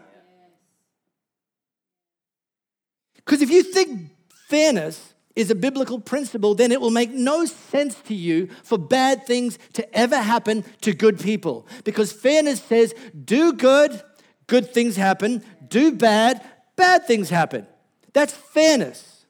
Because 3.24 3.42
if 3.42 3.50
you 3.50 3.62
think 3.62 4.10
fairness 4.48 5.14
is 5.34 5.50
a 5.50 5.54
biblical 5.54 5.98
principle, 5.98 6.54
then 6.54 6.72
it 6.72 6.80
will 6.80 6.90
make 6.90 7.10
no 7.10 7.44
sense 7.44 7.94
to 8.02 8.14
you 8.14 8.48
for 8.62 8.76
bad 8.76 9.26
things 9.26 9.58
to 9.72 9.96
ever 9.96 10.18
happen 10.18 10.64
to 10.82 10.92
good 10.92 11.18
people. 11.18 11.66
Because 11.84 12.12
fairness 12.12 12.60
says, 12.62 12.94
do 13.24 13.52
good, 13.52 14.02
good 14.46 14.72
things 14.72 14.96
happen, 14.96 15.42
do 15.68 15.92
bad, 15.92 16.44
bad 16.76 17.06
things 17.06 17.30
happen. 17.30 17.66
That's 18.12 18.32
fairness. 18.32 19.24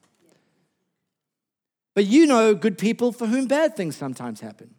But 1.95 2.05
you 2.05 2.25
know 2.25 2.55
good 2.55 2.77
people 2.77 3.11
for 3.11 3.27
whom 3.27 3.47
bad 3.47 3.75
things 3.75 3.95
sometimes 3.95 4.41
happen. 4.41 4.73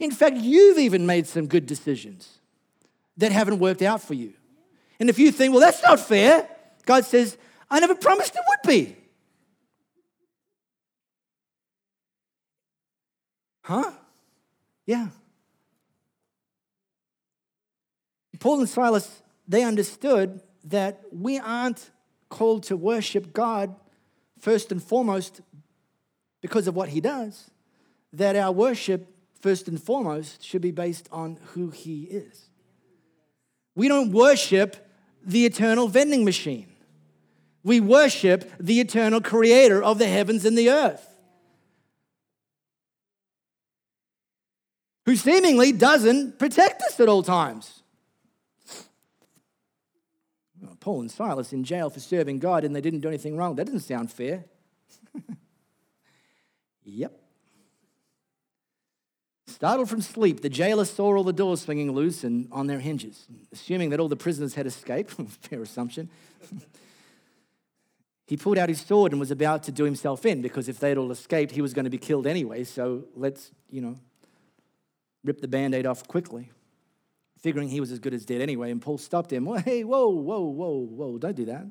In 0.00 0.12
fact, 0.12 0.36
you've 0.36 0.78
even 0.78 1.04
made 1.04 1.26
some 1.26 1.46
good 1.46 1.66
decisions 1.66 2.38
that 3.16 3.32
haven't 3.32 3.58
worked 3.58 3.82
out 3.82 4.00
for 4.00 4.14
you. 4.14 4.32
And 4.98 5.10
if 5.10 5.18
you 5.18 5.32
think, 5.32 5.52
well, 5.52 5.60
that's 5.60 5.82
not 5.82 5.98
fair, 6.00 6.48
God 6.86 7.04
says, 7.04 7.36
I 7.70 7.80
never 7.80 7.94
promised 7.94 8.34
it 8.34 8.42
would 8.48 8.68
be. 8.68 8.96
Huh? 13.62 13.92
Yeah. 14.86 15.08
Paul 18.40 18.60
and 18.60 18.68
Silas, 18.68 19.22
they 19.46 19.62
understood 19.62 20.40
that 20.64 21.02
we 21.12 21.38
aren't 21.38 21.90
called 22.28 22.64
to 22.64 22.76
worship 22.76 23.32
God 23.32 23.76
first 24.40 24.72
and 24.72 24.82
foremost 24.82 25.42
because 26.40 26.66
of 26.66 26.74
what 26.74 26.88
he 26.88 27.00
does, 27.00 27.50
that 28.12 28.34
our 28.34 28.50
worship, 28.50 29.06
first 29.40 29.68
and 29.68 29.80
foremost, 29.80 30.42
should 30.42 30.62
be 30.62 30.70
based 30.70 31.08
on 31.12 31.38
who 31.52 31.70
he 31.70 32.04
is. 32.04 32.48
We 33.74 33.88
don't 33.88 34.10
worship 34.10 34.88
the 35.22 35.44
eternal 35.44 35.86
vending 35.86 36.24
machine. 36.24 36.69
We 37.62 37.80
worship 37.80 38.50
the 38.58 38.80
eternal 38.80 39.20
creator 39.20 39.82
of 39.82 39.98
the 39.98 40.06
heavens 40.06 40.44
and 40.44 40.56
the 40.56 40.70
earth, 40.70 41.06
who 45.04 45.16
seemingly 45.16 45.72
doesn't 45.72 46.38
protect 46.38 46.82
us 46.82 46.98
at 47.00 47.08
all 47.08 47.22
times. 47.22 47.80
Paul 50.80 51.02
and 51.02 51.10
Silas 51.10 51.52
in 51.52 51.62
jail 51.62 51.90
for 51.90 52.00
serving 52.00 52.38
God 52.38 52.64
and 52.64 52.74
they 52.74 52.80
didn't 52.80 53.00
do 53.00 53.08
anything 53.08 53.36
wrong. 53.36 53.54
That 53.56 53.66
doesn't 53.66 53.80
sound 53.80 54.10
fair. 54.10 54.46
yep. 56.84 57.20
Startled 59.46 59.90
from 59.90 60.00
sleep, 60.00 60.40
the 60.40 60.48
jailer 60.48 60.86
saw 60.86 61.16
all 61.16 61.24
the 61.24 61.34
doors 61.34 61.60
swinging 61.60 61.92
loose 61.92 62.24
and 62.24 62.48
on 62.50 62.66
their 62.66 62.80
hinges. 62.80 63.26
Assuming 63.52 63.90
that 63.90 64.00
all 64.00 64.08
the 64.08 64.16
prisoners 64.16 64.54
had 64.54 64.66
escaped, 64.66 65.10
fair 65.42 65.60
assumption, 65.60 66.08
he 68.30 68.36
pulled 68.36 68.58
out 68.58 68.68
his 68.68 68.80
sword 68.80 69.10
and 69.10 69.18
was 69.18 69.32
about 69.32 69.64
to 69.64 69.72
do 69.72 69.82
himself 69.82 70.24
in 70.24 70.40
because 70.40 70.68
if 70.68 70.78
they'd 70.78 70.96
all 70.96 71.10
escaped, 71.10 71.50
he 71.50 71.60
was 71.60 71.74
going 71.74 71.82
to 71.84 71.90
be 71.90 71.98
killed 71.98 72.28
anyway. 72.28 72.62
So 72.62 73.06
let's, 73.16 73.50
you 73.68 73.80
know, 73.80 73.96
rip 75.24 75.40
the 75.40 75.48
band 75.48 75.74
aid 75.74 75.84
off 75.84 76.06
quickly 76.06 76.52
figuring 77.40 77.68
he 77.68 77.80
was 77.80 77.90
as 77.90 77.98
good 77.98 78.14
as 78.14 78.24
dead 78.24 78.40
anyway. 78.40 78.70
And 78.70 78.80
Paul 78.80 78.98
stopped 78.98 79.32
him. 79.32 79.46
Well, 79.46 79.58
hey, 79.58 79.82
whoa, 79.82 80.10
whoa, 80.10 80.42
whoa, 80.42 80.76
whoa, 80.76 81.18
don't 81.18 81.34
do 81.34 81.46
that. 81.46 81.66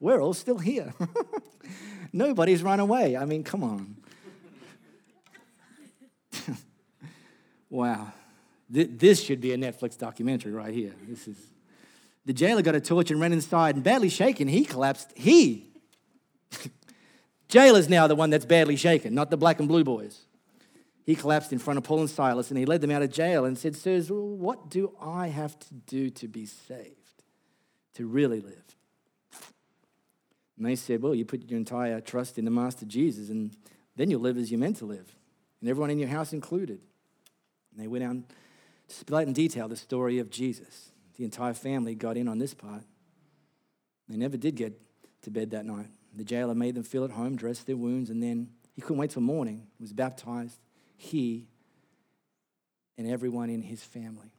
We're 0.00 0.20
all 0.20 0.34
still 0.34 0.58
here. 0.58 0.92
Nobody's 2.12 2.64
run 2.64 2.80
away. 2.80 3.16
I 3.16 3.24
mean, 3.24 3.44
come 3.44 3.62
on. 3.62 3.96
wow. 7.70 8.12
This 8.68 9.22
should 9.22 9.40
be 9.40 9.52
a 9.52 9.56
Netflix 9.56 9.96
documentary 9.96 10.50
right 10.50 10.74
here. 10.74 10.94
This 11.06 11.28
is 11.28 11.36
the 12.24 12.32
jailer 12.32 12.62
got 12.62 12.74
a 12.74 12.80
torch 12.80 13.12
and 13.12 13.20
ran 13.20 13.32
inside, 13.32 13.76
and 13.76 13.84
badly 13.84 14.08
shaken, 14.08 14.48
he 14.48 14.64
collapsed. 14.64 15.12
He, 15.16 15.69
jailer's 17.48 17.88
now 17.88 18.06
the 18.06 18.14
one 18.14 18.30
that's 18.30 18.44
badly 18.44 18.76
shaken, 18.76 19.14
not 19.14 19.30
the 19.30 19.36
black 19.36 19.58
and 19.58 19.68
blue 19.68 19.84
boys. 19.84 20.22
He 21.04 21.16
collapsed 21.16 21.52
in 21.52 21.58
front 21.58 21.78
of 21.78 21.84
Paul 21.84 22.00
and 22.00 22.10
Silas 22.10 22.50
and 22.50 22.58
he 22.58 22.64
led 22.64 22.80
them 22.80 22.90
out 22.90 23.02
of 23.02 23.10
jail 23.10 23.44
and 23.44 23.58
said, 23.58 23.74
Sirs, 23.74 24.10
what 24.10 24.68
do 24.70 24.94
I 25.00 25.28
have 25.28 25.58
to 25.58 25.74
do 25.74 26.10
to 26.10 26.28
be 26.28 26.46
saved, 26.46 27.24
to 27.94 28.06
really 28.06 28.40
live? 28.40 28.76
And 30.60 30.68
they 30.68 30.76
said, 30.76 31.02
Well, 31.02 31.14
you 31.14 31.24
put 31.24 31.48
your 31.48 31.56
entire 31.56 32.02
trust 32.02 32.38
in 32.38 32.44
the 32.44 32.50
Master 32.50 32.84
Jesus, 32.84 33.30
and 33.30 33.56
then 33.96 34.10
you'll 34.10 34.20
live 34.20 34.36
as 34.36 34.50
you're 34.50 34.60
meant 34.60 34.76
to 34.76 34.84
live, 34.84 35.16
and 35.60 35.70
everyone 35.70 35.88
in 35.88 35.98
your 35.98 36.10
house 36.10 36.34
included. 36.34 36.80
And 37.72 37.82
they 37.82 37.88
went 37.88 38.04
on 38.04 38.24
to 38.88 38.94
spell 38.94 39.18
out 39.18 39.26
in 39.26 39.32
detail 39.32 39.68
the 39.68 39.76
story 39.76 40.18
of 40.18 40.28
Jesus. 40.28 40.90
The 41.16 41.24
entire 41.24 41.54
family 41.54 41.94
got 41.94 42.18
in 42.18 42.28
on 42.28 42.38
this 42.38 42.52
part. 42.52 42.82
They 44.06 44.18
never 44.18 44.36
did 44.36 44.54
get 44.54 44.78
to 45.22 45.30
bed 45.30 45.50
that 45.52 45.64
night. 45.64 45.86
The 46.14 46.24
jailer 46.24 46.54
made 46.54 46.74
them 46.74 46.82
feel 46.82 47.04
at 47.04 47.12
home, 47.12 47.36
dressed 47.36 47.66
their 47.66 47.76
wounds, 47.76 48.10
and 48.10 48.22
then 48.22 48.50
he 48.74 48.82
couldn't 48.82 48.98
wait 48.98 49.10
till 49.10 49.22
morning, 49.22 49.66
was 49.78 49.92
baptized, 49.92 50.58
he 50.96 51.48
and 52.98 53.08
everyone 53.08 53.48
in 53.48 53.62
his 53.62 53.82
family. 53.82 54.32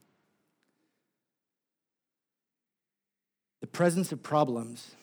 The 3.60 3.66
presence 3.66 4.12
of 4.12 4.22
problems 4.22 4.94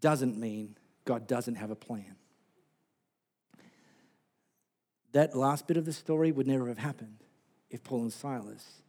doesn't 0.00 0.38
mean 0.38 0.76
God 1.04 1.26
doesn't 1.26 1.56
have 1.56 1.70
a 1.70 1.76
plan. 1.76 2.16
That 5.12 5.36
last 5.36 5.66
bit 5.66 5.76
of 5.76 5.84
the 5.84 5.92
story 5.92 6.32
would 6.32 6.46
never 6.46 6.68
have 6.68 6.78
happened 6.78 7.24
if 7.70 7.82
Paul 7.82 8.02
and 8.02 8.12
Silas 8.12 8.82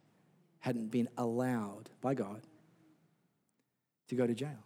hadn't 0.60 0.88
been 0.88 1.08
allowed 1.16 1.90
by 2.00 2.14
God 2.14 2.42
to 4.08 4.14
go 4.14 4.26
to 4.26 4.34
jail. 4.34 4.64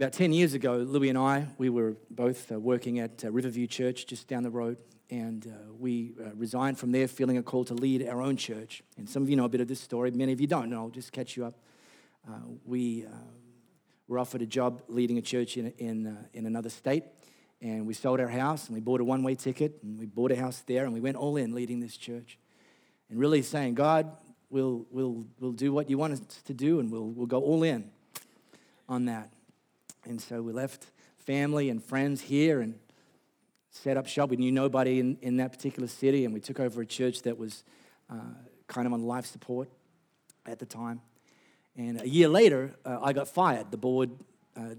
About 0.00 0.12
10 0.12 0.32
years 0.32 0.54
ago, 0.54 0.76
Louis 0.76 1.08
and 1.08 1.18
I, 1.18 1.48
we 1.58 1.70
were 1.70 1.96
both 2.08 2.52
uh, 2.52 2.60
working 2.60 3.00
at 3.00 3.24
uh, 3.24 3.32
Riverview 3.32 3.66
Church 3.66 4.06
just 4.06 4.28
down 4.28 4.44
the 4.44 4.50
road, 4.50 4.76
and 5.10 5.44
uh, 5.44 5.72
we 5.76 6.14
uh, 6.24 6.30
resigned 6.36 6.78
from 6.78 6.92
there 6.92 7.08
feeling 7.08 7.36
a 7.36 7.42
call 7.42 7.64
to 7.64 7.74
lead 7.74 8.06
our 8.06 8.22
own 8.22 8.36
church. 8.36 8.84
And 8.96 9.10
some 9.10 9.24
of 9.24 9.28
you 9.28 9.34
know 9.34 9.46
a 9.46 9.48
bit 9.48 9.60
of 9.60 9.66
this 9.66 9.80
story, 9.80 10.12
many 10.12 10.32
of 10.32 10.40
you 10.40 10.46
don't 10.46 10.70
know. 10.70 10.82
I'll 10.82 10.90
just 10.90 11.10
catch 11.10 11.36
you 11.36 11.46
up. 11.46 11.58
Uh, 12.28 12.34
we 12.64 13.06
uh, 13.06 13.10
were 14.06 14.20
offered 14.20 14.40
a 14.40 14.46
job 14.46 14.82
leading 14.86 15.18
a 15.18 15.20
church 15.20 15.56
in, 15.56 15.72
in, 15.78 16.16
in 16.32 16.46
another 16.46 16.70
state, 16.70 17.02
and 17.60 17.84
we 17.84 17.92
sold 17.92 18.20
our 18.20 18.28
house 18.28 18.68
and 18.68 18.76
we 18.76 18.80
bought 18.80 19.00
a 19.00 19.04
one 19.04 19.24
way 19.24 19.34
ticket, 19.34 19.80
and 19.82 19.98
we 19.98 20.06
bought 20.06 20.30
a 20.30 20.36
house 20.36 20.62
there, 20.68 20.84
and 20.84 20.94
we 20.94 21.00
went 21.00 21.16
all 21.16 21.36
in 21.36 21.52
leading 21.52 21.80
this 21.80 21.96
church. 21.96 22.38
And 23.10 23.18
really 23.18 23.42
saying, 23.42 23.74
God, 23.74 24.16
we'll, 24.48 24.86
we'll, 24.92 25.24
we'll 25.40 25.50
do 25.50 25.72
what 25.72 25.90
you 25.90 25.98
want 25.98 26.12
us 26.12 26.20
to 26.44 26.54
do, 26.54 26.78
and 26.78 26.88
we'll, 26.88 27.08
we'll 27.08 27.26
go 27.26 27.40
all 27.40 27.64
in 27.64 27.90
on 28.88 29.06
that. 29.06 29.32
And 30.08 30.20
so 30.22 30.40
we 30.40 30.54
left 30.54 30.86
family 31.18 31.68
and 31.68 31.84
friends 31.84 32.22
here 32.22 32.62
and 32.62 32.78
set 33.70 33.98
up 33.98 34.06
shop. 34.06 34.30
We 34.30 34.38
knew 34.38 34.50
nobody 34.50 35.00
in, 35.00 35.18
in 35.20 35.36
that 35.36 35.52
particular 35.52 35.86
city, 35.86 36.24
and 36.24 36.32
we 36.32 36.40
took 36.40 36.58
over 36.58 36.80
a 36.80 36.86
church 36.86 37.22
that 37.22 37.36
was 37.36 37.62
uh, 38.10 38.14
kind 38.68 38.86
of 38.86 38.94
on 38.94 39.02
life 39.02 39.26
support 39.26 39.68
at 40.46 40.58
the 40.58 40.64
time. 40.64 41.02
And 41.76 42.00
a 42.00 42.08
year 42.08 42.28
later, 42.28 42.74
uh, 42.86 43.00
I 43.02 43.12
got 43.12 43.28
fired. 43.28 43.70
The 43.70 43.76
board 43.76 44.10
uh, 44.56 44.76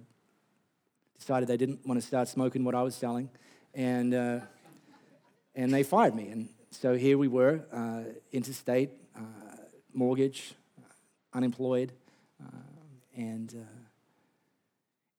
decided 1.19 1.47
they 1.47 1.57
didn't 1.57 1.85
want 1.85 2.01
to 2.01 2.05
start 2.05 2.27
smoking 2.27 2.63
what 2.63 2.73
I 2.73 2.81
was 2.81 2.95
selling, 2.95 3.29
and, 3.75 4.15
uh, 4.15 4.39
and 5.53 5.71
they 5.71 5.83
fired 5.83 6.15
me. 6.15 6.29
And 6.29 6.49
so 6.71 6.95
here 6.95 7.19
we 7.19 7.27
were, 7.27 7.61
uh, 7.71 8.01
interstate, 8.31 8.89
uh, 9.15 9.21
mortgage, 9.93 10.55
unemployed, 11.35 11.91
and 13.15 13.53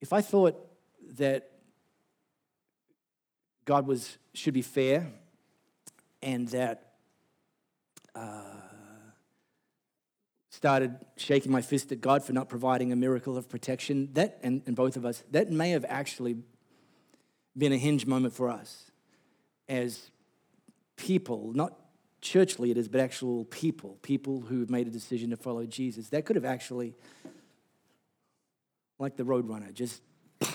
if 0.01 0.13
I 0.13 0.21
thought 0.21 0.57
that 1.17 1.51
God 3.65 3.87
was, 3.87 4.19
should 4.35 4.55
be 4.55 4.63
fair 4.63 5.07
and 6.23 6.49
that 6.49 6.95
uh, 8.15 8.43
started 10.51 10.97
shaking 11.17 11.53
my 11.53 11.63
fist 11.63 11.93
at 11.93 12.01
God 12.01 12.25
for 12.25 12.33
not 12.33 12.49
providing 12.49 12.93
a 12.93 12.97
miracle 12.97 13.37
of 13.37 13.49
protection, 13.49 14.09
that, 14.15 14.39
and, 14.43 14.63
and 14.67 14.75
both 14.75 14.97
of 14.97 15.05
us, 15.05 15.23
that 15.31 15.51
may 15.51 15.71
have 15.71 15.85
actually 15.89 16.37
been 17.57 17.73
a 17.73 17.79
hinge 17.79 18.07
moment 18.07 18.35
for 18.35 18.49
us 18.49 18.91
as 19.69 20.11
people, 20.97 21.53
not 21.55 21.79
church 22.21 22.59
leaders, 22.59 22.89
but 22.89 23.01
actual 23.01 23.45
people, 23.47 23.99
people 24.03 24.41
who've 24.41 24.69
made 24.69 24.87
a 24.87 24.91
decision 24.91 25.31
to 25.31 25.37
follow 25.37 25.65
Jesus. 25.65 26.09
That 26.09 26.25
could 26.25 26.37
have 26.37 26.45
actually 26.45 26.95
like 29.01 29.17
the 29.17 29.25
Roadrunner, 29.25 29.73
just 29.73 30.03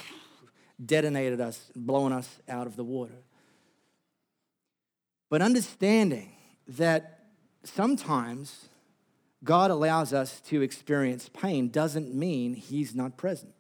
detonated 0.86 1.42
us, 1.42 1.72
blowing 1.76 2.14
us 2.14 2.30
out 2.48 2.68
of 2.68 2.76
the 2.76 2.84
water. 2.84 3.24
But 5.30 5.42
understanding 5.42 6.32
that 6.68 7.26
sometimes 7.64 8.70
God 9.44 9.72
allows 9.72 10.14
us 10.14 10.40
to 10.42 10.62
experience 10.62 11.30
pain 11.30 11.70
doesn't 11.70 12.14
mean 12.14 12.54
He's 12.54 12.96
not 12.96 13.18
present. 13.18 13.54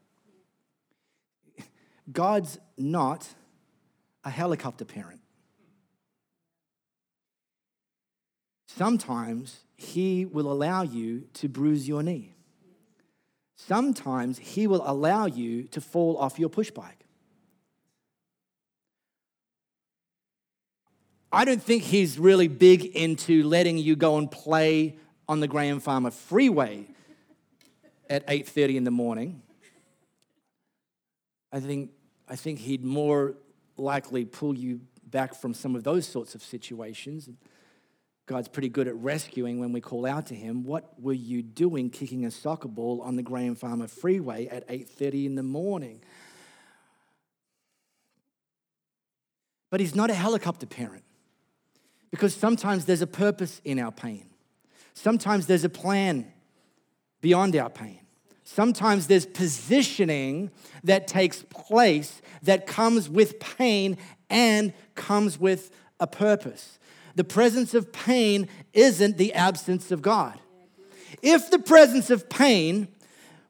God's 2.12 2.60
not 2.78 3.28
a 4.24 4.30
helicopter 4.30 4.86
parent. 4.86 5.21
Sometimes 8.67 9.62
He 9.76 10.26
will 10.26 10.52
allow 10.52 10.84
you 10.84 11.28
to 11.34 11.50
bruise 11.50 11.88
your 11.88 12.04
knee 12.04 12.35
sometimes 13.55 14.37
He 14.37 14.67
will 14.67 14.83
allow 14.85 15.25
you 15.25 15.63
to 15.69 15.81
fall 15.81 16.17
off 16.17 16.39
your 16.39 16.49
push 16.49 16.71
bike. 16.71 17.05
I 21.31 21.43
don't 21.45 21.61
think 21.61 21.83
He's 21.83 22.17
really 22.17 22.47
big 22.47 22.85
into 22.85 23.43
letting 23.43 23.77
you 23.77 23.95
go 23.95 24.17
and 24.17 24.29
play 24.31 24.97
on 25.27 25.39
the 25.39 25.47
Graham 25.47 25.79
Farmer 25.79 26.11
freeway 26.11 26.85
at 28.09 28.25
8:30 28.27 28.77
in 28.77 28.83
the 28.83 28.91
morning. 28.91 29.41
I 31.51 31.59
think 31.59 31.91
I 32.27 32.35
think 32.35 32.59
He'd 32.59 32.83
more 32.83 33.35
likely 33.77 34.25
pull 34.25 34.57
you 34.57 34.81
back 35.05 35.35
from 35.35 35.53
some 35.53 35.75
of 35.75 35.83
those 35.83 36.07
sorts 36.07 36.35
of 36.35 36.43
situations. 36.43 37.29
God's 38.27 38.47
pretty 38.47 38.69
good 38.69 38.88
at 38.88 38.95
rescuing 38.95 39.59
when 39.59 39.71
we 39.71 39.81
call 39.81 40.05
out 40.05 40.25
to 40.27 40.35
him. 40.35 40.63
What 40.63 40.99
were 40.99 41.13
you 41.13 41.43
doing 41.43 41.91
kicking 41.91 42.25
a 42.25 42.31
soccer 42.31 42.67
ball 42.67 43.01
on 43.01 43.15
the 43.15 43.23
Graham 43.23 43.53
Farmer 43.55 43.88
freeway 43.88 44.47
at 44.47 44.67
8:30 44.67 45.25
in 45.25 45.35
the 45.35 45.43
morning? 45.43 46.01
But 49.69 49.79
he's 49.79 49.93
not 49.93 50.09
a 50.09 50.15
helicopter 50.15 50.65
parent. 50.65 51.03
Because 52.09 52.33
sometimes 52.33 52.85
there's 52.85 53.01
a 53.01 53.07
purpose 53.07 53.61
in 53.63 53.77
our 53.77 53.91
pain. 53.91 54.29
Sometimes 54.93 55.47
there's 55.47 55.65
a 55.65 55.69
plan 55.69 56.31
beyond 57.21 57.55
our 57.55 57.69
pain. 57.69 57.99
Sometimes 58.43 59.07
there's 59.07 59.25
positioning 59.25 60.51
that 60.83 61.07
takes 61.07 61.43
place 61.49 62.21
that 62.43 62.67
comes 62.67 63.09
with 63.09 63.39
pain 63.39 63.97
and 64.29 64.73
comes 64.95 65.39
with 65.39 65.71
a 65.99 66.07
purpose. 66.07 66.79
The 67.15 67.23
presence 67.23 67.73
of 67.73 67.91
pain 67.91 68.47
isn't 68.73 69.17
the 69.17 69.34
absence 69.34 69.91
of 69.91 70.01
God. 70.01 70.39
If 71.21 71.49
the 71.49 71.60
presence 71.60 72.10
of 72.10 72.30
pain 72.30 72.89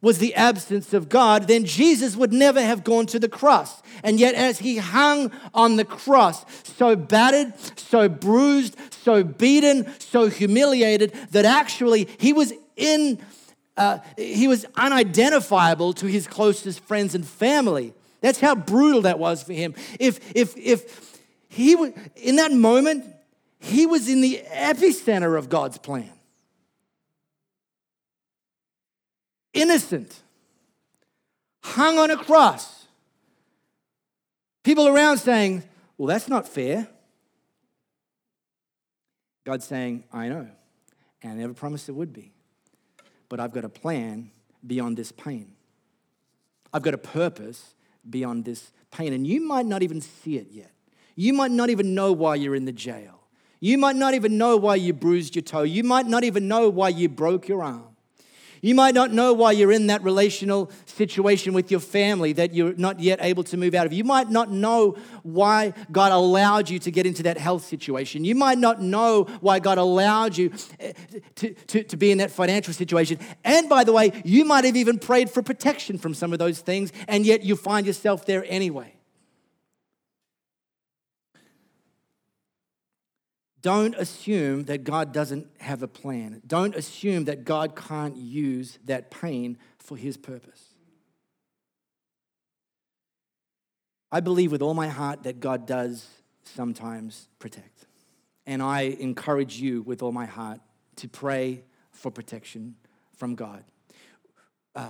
was 0.01 0.19
the 0.19 0.35
absence 0.35 0.93
of 0.93 1.09
God, 1.09 1.47
then 1.47 1.65
Jesus 1.65 2.15
would 2.15 2.31
never 2.31 2.61
have 2.61 2.83
gone 2.83 3.07
to 3.07 3.17
the 3.17 3.27
cross. 3.27 3.81
And 4.03 4.19
yet, 4.19 4.35
as 4.35 4.59
he 4.59 4.77
hung 4.77 5.31
on 5.51 5.77
the 5.77 5.85
cross, 5.85 6.45
so 6.63 6.95
battered, 6.95 7.53
so 7.79 8.07
bruised, 8.07 8.77
so 8.91 9.23
beaten, 9.23 9.91
so 9.97 10.27
humiliated, 10.27 11.11
that 11.31 11.45
actually 11.45 12.07
he 12.19 12.33
was 12.33 12.53
in, 12.75 13.17
uh, 13.77 13.97
he 14.15 14.47
was 14.47 14.63
unidentifiable 14.75 15.93
to 15.93 16.05
his 16.05 16.27
closest 16.27 16.81
friends 16.81 17.15
and 17.15 17.25
family. 17.25 17.91
That's 18.21 18.39
how 18.39 18.53
brutal 18.53 19.01
that 19.01 19.17
was 19.17 19.41
for 19.41 19.53
him. 19.53 19.73
If, 19.99 20.19
if, 20.35 20.55
if 20.55 21.19
he, 21.49 21.75
was 21.75 21.93
in 22.15 22.35
that 22.35 22.51
moment, 22.51 23.05
he 23.65 23.87
was 23.87 24.07
in 24.07 24.21
the 24.21 24.43
epicenter 24.51 25.37
of 25.37 25.49
God's 25.49 25.79
plan. 25.79 26.11
Innocent, 29.53 30.21
hung 31.63 31.97
on 31.97 32.11
a 32.11 32.17
cross. 32.17 32.85
People 34.63 34.87
around 34.87 35.17
saying, 35.17 35.63
Well, 35.97 36.07
that's 36.07 36.27
not 36.27 36.47
fair. 36.47 36.87
God's 39.45 39.65
saying, 39.65 40.03
I 40.13 40.27
know, 40.27 40.47
and 41.23 41.31
I 41.31 41.35
never 41.35 41.53
promised 41.53 41.89
it 41.89 41.93
would 41.93 42.13
be. 42.13 42.33
But 43.29 43.39
I've 43.39 43.51
got 43.51 43.65
a 43.65 43.69
plan 43.69 44.29
beyond 44.65 44.97
this 44.97 45.11
pain. 45.11 45.53
I've 46.71 46.83
got 46.83 46.93
a 46.93 46.99
purpose 46.99 47.73
beyond 48.07 48.45
this 48.45 48.71
pain. 48.91 49.13
And 49.13 49.25
you 49.25 49.41
might 49.41 49.65
not 49.65 49.81
even 49.81 50.01
see 50.01 50.37
it 50.37 50.47
yet. 50.51 50.71
You 51.15 51.33
might 51.33 51.51
not 51.51 51.69
even 51.69 51.95
know 51.95 52.11
why 52.11 52.35
you're 52.35 52.55
in 52.55 52.65
the 52.65 52.71
jail. 52.71 53.24
You 53.65 53.79
might 53.79 53.95
not 53.95 54.13
even 54.13 54.37
know 54.37 54.57
why 54.57 54.75
you 54.75 54.93
bruised 54.93 55.35
your 55.35 55.41
toe. 55.41 55.63
You 55.63 55.83
might 55.83 56.05
not 56.05 56.23
even 56.23 56.47
know 56.47 56.69
why 56.69 56.89
you 56.89 57.09
broke 57.09 57.47
your 57.47 57.63
arm. 57.63 57.95
You 58.61 58.75
might 58.75 58.93
not 58.93 59.11
know 59.11 59.33
why 59.33 59.53
you're 59.53 59.71
in 59.71 59.87
that 59.87 60.03
relational 60.03 60.69
situation 60.85 61.51
with 61.51 61.71
your 61.71 61.79
family 61.79 62.31
that 62.33 62.53
you're 62.53 62.75
not 62.75 62.99
yet 62.99 63.17
able 63.23 63.43
to 63.45 63.57
move 63.57 63.73
out 63.73 63.87
of. 63.87 63.91
You 63.91 64.03
might 64.03 64.29
not 64.29 64.51
know 64.51 64.97
why 65.23 65.73
God 65.91 66.11
allowed 66.11 66.69
you 66.69 66.77
to 66.77 66.91
get 66.91 67.07
into 67.07 67.23
that 67.23 67.39
health 67.39 67.65
situation. 67.65 68.23
You 68.23 68.35
might 68.35 68.59
not 68.59 68.83
know 68.83 69.23
why 69.41 69.57
God 69.57 69.79
allowed 69.79 70.37
you 70.37 70.53
eh, 70.79 70.93
to, 71.33 71.55
to, 71.55 71.83
to 71.85 71.97
be 71.97 72.11
in 72.11 72.19
that 72.19 72.29
financial 72.29 72.71
situation. 72.71 73.17
And 73.43 73.67
by 73.67 73.83
the 73.83 73.93
way, 73.93 74.11
you 74.23 74.45
might 74.45 74.65
have 74.65 74.75
even 74.75 74.99
prayed 74.99 75.31
for 75.31 75.41
protection 75.41 75.97
from 75.97 76.13
some 76.13 76.33
of 76.33 76.37
those 76.37 76.59
things, 76.59 76.93
and 77.07 77.25
yet 77.25 77.41
you 77.41 77.55
find 77.55 77.87
yourself 77.87 78.27
there 78.27 78.45
anyway. 78.47 78.94
Don't 83.65 83.95
assume 83.95 84.65
that 84.65 84.83
God 84.83 85.11
doesn't 85.11 85.47
have 85.59 85.81
a 85.81 85.87
plan. 85.87 86.39
Don't 86.45 86.75
assume 86.75 87.25
that 87.25 87.45
God 87.45 87.75
can't 87.75 88.15
use 88.15 88.77
that 88.85 89.09
pain 89.09 89.57
for 89.79 89.97
his 89.97 90.17
purpose. 90.17 90.63
I 94.11 94.19
believe 94.19 94.51
with 94.51 94.61
all 94.61 94.75
my 94.75 94.87
heart 94.87 95.23
that 95.23 95.39
God 95.39 95.65
does 95.65 96.07
sometimes 96.43 97.27
protect. 97.39 97.87
And 98.45 98.61
I 98.61 98.81
encourage 98.81 99.59
you 99.59 99.81
with 99.81 100.03
all 100.03 100.11
my 100.11 100.27
heart 100.27 100.59
to 100.97 101.07
pray 101.07 101.63
for 101.89 102.11
protection 102.11 102.75
from 103.17 103.33
God. 103.33 103.63
Uh, 104.75 104.89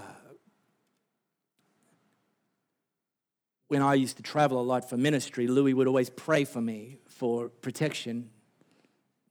when 3.69 3.81
I 3.81 3.93
used 3.93 4.17
to 4.17 4.23
travel 4.23 4.59
a 4.59 4.63
lot 4.63 4.89
for 4.89 4.97
ministry, 4.97 5.47
Louis 5.47 5.73
would 5.73 5.87
always 5.87 6.09
pray 6.09 6.43
for 6.43 6.59
me 6.59 6.97
for 7.07 7.47
protection 7.47 8.31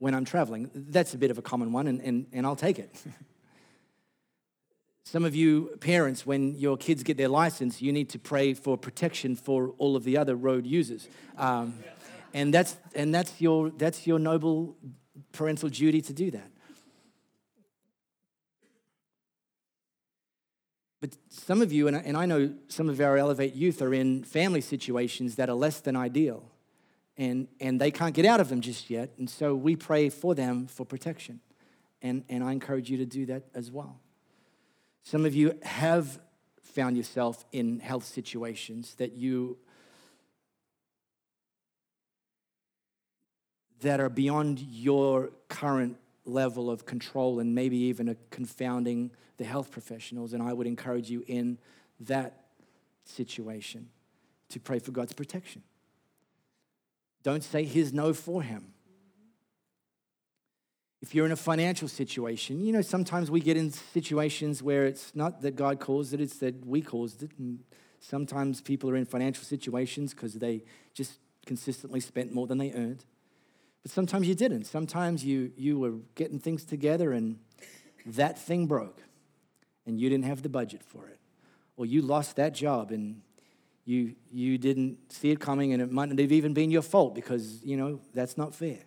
when 0.04 0.14
I'm 0.14 0.26
traveling. 0.26 0.70
That's 0.74 1.14
a 1.14 1.18
bit 1.18 1.30
of 1.30 1.38
a 1.38 1.42
common 1.42 1.72
one, 1.72 1.86
and, 1.86 1.98
and, 2.02 2.26
and 2.30 2.44
I'll 2.44 2.56
take 2.56 2.78
it. 2.78 2.94
Some 5.04 5.24
of 5.24 5.34
you 5.34 5.78
parents, 5.80 6.26
when 6.26 6.56
your 6.56 6.76
kids 6.76 7.02
get 7.02 7.16
their 7.16 7.30
license, 7.30 7.80
you 7.80 7.90
need 7.90 8.10
to 8.10 8.18
pray 8.18 8.52
for 8.52 8.76
protection 8.76 9.34
for 9.34 9.70
all 9.78 9.96
of 9.96 10.04
the 10.04 10.18
other 10.18 10.36
road 10.36 10.66
users. 10.66 11.08
Um, 11.38 11.78
and 12.34 12.52
that's, 12.52 12.76
and 12.94 13.14
that's, 13.14 13.40
your, 13.40 13.70
that's 13.70 14.06
your 14.06 14.18
noble 14.18 14.76
parental 15.32 15.70
duty 15.70 16.02
to 16.02 16.12
do 16.12 16.30
that. 16.32 16.50
But 21.00 21.16
some 21.30 21.62
of 21.62 21.72
you, 21.72 21.88
and 21.88 21.96
I, 21.96 22.00
and 22.00 22.14
I 22.14 22.26
know 22.26 22.52
some 22.68 22.90
of 22.90 23.00
our 23.00 23.16
Elevate 23.16 23.54
youth 23.54 23.80
are 23.80 23.94
in 23.94 24.22
family 24.22 24.60
situations 24.60 25.36
that 25.36 25.48
are 25.48 25.56
less 25.56 25.80
than 25.80 25.96
ideal 25.96 26.44
and, 27.16 27.48
and 27.60 27.80
they 27.80 27.90
can't 27.90 28.14
get 28.14 28.24
out 28.24 28.40
of 28.40 28.48
them 28.48 28.60
just 28.60 28.90
yet. 28.90 29.10
And 29.18 29.28
so 29.28 29.54
we 29.54 29.76
pray 29.76 30.08
for 30.08 30.34
them 30.34 30.66
for 30.66 30.84
protection. 30.84 31.40
And, 32.02 32.24
and 32.28 32.42
I 32.42 32.52
encourage 32.52 32.90
you 32.90 32.98
to 32.98 33.06
do 33.06 33.26
that 33.26 33.44
as 33.54 33.70
well. 33.70 34.00
Some 35.04 35.24
of 35.24 35.34
you 35.34 35.58
have 35.62 36.18
found 36.62 36.96
yourself 36.96 37.44
in 37.52 37.78
health 37.78 38.04
situations 38.04 38.94
that 38.96 39.12
you 39.12 39.58
that 43.80 44.00
are 44.00 44.08
beyond 44.08 44.60
your 44.60 45.30
current 45.48 45.98
level 46.24 46.70
of 46.70 46.86
control 46.86 47.38
and 47.38 47.54
maybe 47.54 47.76
even 47.76 48.16
confounding 48.30 49.10
the 49.36 49.44
health 49.44 49.70
professionals 49.70 50.32
and 50.32 50.42
I 50.42 50.54
would 50.54 50.66
encourage 50.66 51.10
you 51.10 51.22
in 51.26 51.58
that 52.00 52.46
situation 53.04 53.90
to 54.48 54.58
pray 54.58 54.78
for 54.78 54.90
God's 54.90 55.12
protection. 55.12 55.62
Don't 57.24 57.42
say 57.42 57.64
his 57.64 57.92
no 57.92 58.12
for 58.12 58.42
him. 58.42 58.74
If 61.00 61.14
you're 61.14 61.26
in 61.26 61.32
a 61.32 61.36
financial 61.36 61.88
situation, 61.88 62.64
you 62.64 62.72
know, 62.72 62.82
sometimes 62.82 63.30
we 63.30 63.40
get 63.40 63.56
in 63.56 63.70
situations 63.70 64.62
where 64.62 64.86
it's 64.86 65.14
not 65.14 65.42
that 65.42 65.56
God 65.56 65.80
caused 65.80 66.14
it, 66.14 66.20
it's 66.20 66.38
that 66.38 66.64
we 66.64 66.80
caused 66.80 67.22
it. 67.22 67.30
And 67.38 67.60
sometimes 67.98 68.60
people 68.60 68.88
are 68.90 68.96
in 68.96 69.04
financial 69.04 69.44
situations 69.44 70.14
because 70.14 70.34
they 70.34 70.62
just 70.94 71.18
consistently 71.44 72.00
spent 72.00 72.32
more 72.32 72.46
than 72.46 72.58
they 72.58 72.72
earned. 72.72 73.04
But 73.82 73.92
sometimes 73.92 74.26
you 74.28 74.34
didn't. 74.34 74.64
Sometimes 74.64 75.24
you, 75.24 75.52
you 75.56 75.78
were 75.78 75.94
getting 76.14 76.38
things 76.38 76.64
together 76.64 77.12
and 77.12 77.38
that 78.06 78.38
thing 78.38 78.66
broke 78.66 79.02
and 79.86 80.00
you 80.00 80.08
didn't 80.08 80.24
have 80.24 80.42
the 80.42 80.48
budget 80.48 80.82
for 80.82 81.06
it. 81.08 81.18
Or 81.76 81.84
you 81.84 82.00
lost 82.00 82.36
that 82.36 82.54
job 82.54 82.90
and 82.90 83.20
you, 83.84 84.14
you 84.32 84.56
didn't 84.58 85.12
see 85.12 85.30
it 85.30 85.40
coming 85.40 85.72
and 85.72 85.82
it 85.82 85.92
might 85.92 86.08
not 86.08 86.18
have 86.18 86.32
even 86.32 86.54
been 86.54 86.70
your 86.70 86.82
fault 86.82 87.14
because, 87.14 87.62
you 87.62 87.76
know, 87.76 88.00
that's 88.14 88.38
not 88.38 88.54
fair. 88.54 88.78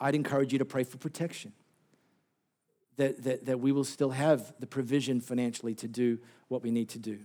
I'd 0.00 0.14
encourage 0.14 0.52
you 0.52 0.58
to 0.58 0.64
pray 0.64 0.84
for 0.84 0.98
protection. 0.98 1.52
That, 2.96 3.24
that, 3.24 3.46
that 3.46 3.58
we 3.58 3.72
will 3.72 3.84
still 3.84 4.10
have 4.10 4.54
the 4.60 4.66
provision 4.66 5.20
financially 5.20 5.74
to 5.76 5.88
do 5.88 6.18
what 6.46 6.62
we 6.62 6.70
need 6.70 6.88
to 6.90 7.00
do. 7.00 7.18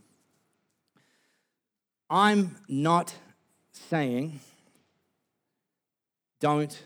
I'm 2.10 2.56
not 2.68 3.14
saying 3.72 4.40
don't 6.40 6.82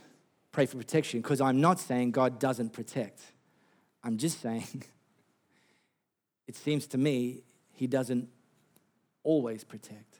pray 0.51 0.65
for 0.65 0.77
protection 0.77 1.21
because 1.21 1.39
I'm 1.39 1.61
not 1.61 1.79
saying 1.79 2.11
God 2.11 2.39
doesn't 2.39 2.73
protect. 2.73 3.21
I'm 4.03 4.17
just 4.17 4.41
saying 4.41 4.83
it 6.47 6.57
seems 6.57 6.87
to 6.87 6.97
me 6.97 7.43
he 7.73 7.87
doesn't 7.87 8.29
always 9.23 9.63
protect. 9.63 10.19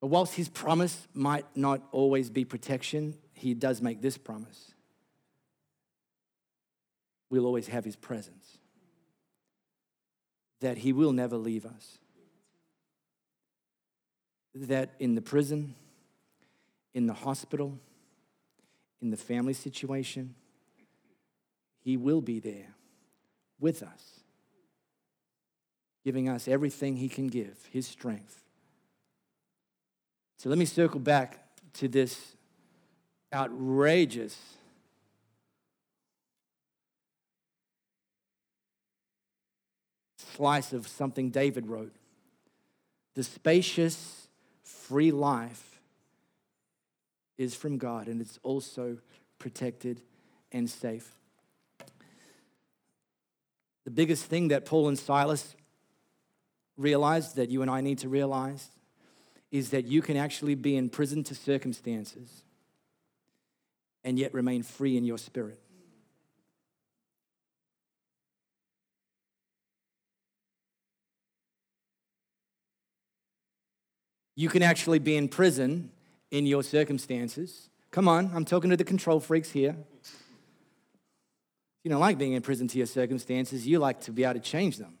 But 0.00 0.08
whilst 0.08 0.34
his 0.34 0.48
promise 0.48 1.08
might 1.14 1.46
not 1.56 1.82
always 1.92 2.28
be 2.28 2.44
protection, 2.44 3.14
he 3.32 3.54
does 3.54 3.80
make 3.80 4.02
this 4.02 4.18
promise. 4.18 4.72
We'll 7.30 7.46
always 7.46 7.68
have 7.68 7.84
his 7.84 7.96
presence, 7.96 8.58
that 10.60 10.78
he 10.78 10.92
will 10.92 11.12
never 11.12 11.36
leave 11.36 11.66
us. 11.66 11.98
That 14.54 14.94
in 14.98 15.14
the 15.14 15.22
prison, 15.22 15.74
in 16.94 17.06
the 17.06 17.12
hospital, 17.12 17.78
in 19.02 19.10
the 19.10 19.16
family 19.16 19.52
situation, 19.52 20.34
he 21.80 21.96
will 21.96 22.20
be 22.20 22.38
there 22.40 22.74
with 23.60 23.82
us 23.82 24.20
giving 26.06 26.28
us 26.28 26.46
everything 26.46 26.98
He 26.98 27.08
can 27.08 27.26
give, 27.26 27.68
His 27.72 27.84
strength. 27.84 28.44
So 30.38 30.48
let 30.48 30.56
me 30.56 30.64
circle 30.64 31.00
back 31.00 31.40
to 31.72 31.88
this 31.88 32.36
outrageous 33.34 34.38
slice 40.16 40.72
of 40.72 40.86
something 40.86 41.30
David 41.30 41.66
wrote. 41.66 41.96
The 43.16 43.24
spacious, 43.24 44.28
free 44.62 45.10
life 45.10 45.80
is 47.36 47.56
from 47.56 47.78
God, 47.78 48.06
and 48.06 48.20
it's 48.20 48.38
also 48.44 48.98
protected 49.40 50.02
and 50.52 50.70
safe. 50.70 51.10
The 53.84 53.90
biggest 53.90 54.26
thing 54.26 54.48
that 54.48 54.66
Paul 54.66 54.86
and 54.86 54.96
Silas 54.96 55.56
realized 56.76 57.36
that 57.36 57.50
you 57.50 57.62
and 57.62 57.70
I 57.70 57.80
need 57.80 57.98
to 57.98 58.08
realize 58.08 58.70
is 59.50 59.70
that 59.70 59.86
you 59.86 60.02
can 60.02 60.16
actually 60.16 60.54
be 60.54 60.76
in 60.76 60.88
prison 60.88 61.22
to 61.24 61.34
circumstances 61.34 62.42
and 64.04 64.18
yet 64.18 64.34
remain 64.34 64.62
free 64.62 64.96
in 64.96 65.04
your 65.04 65.18
spirit. 65.18 65.60
You 74.34 74.50
can 74.50 74.62
actually 74.62 74.98
be 74.98 75.16
in 75.16 75.28
prison 75.28 75.90
in 76.30 76.44
your 76.44 76.62
circumstances. 76.62 77.70
Come 77.90 78.06
on, 78.06 78.30
I'm 78.34 78.44
talking 78.44 78.68
to 78.68 78.76
the 78.76 78.84
control 78.84 79.18
freaks 79.18 79.50
here. 79.50 79.74
You 81.82 81.90
don't 81.90 82.00
like 82.00 82.18
being 82.18 82.34
in 82.34 82.42
prison 82.42 82.68
to 82.68 82.78
your 82.78 82.86
circumstances, 82.86 83.66
you 83.66 83.78
like 83.78 84.00
to 84.02 84.12
be 84.12 84.24
able 84.24 84.34
to 84.34 84.40
change 84.40 84.76
them. 84.76 84.95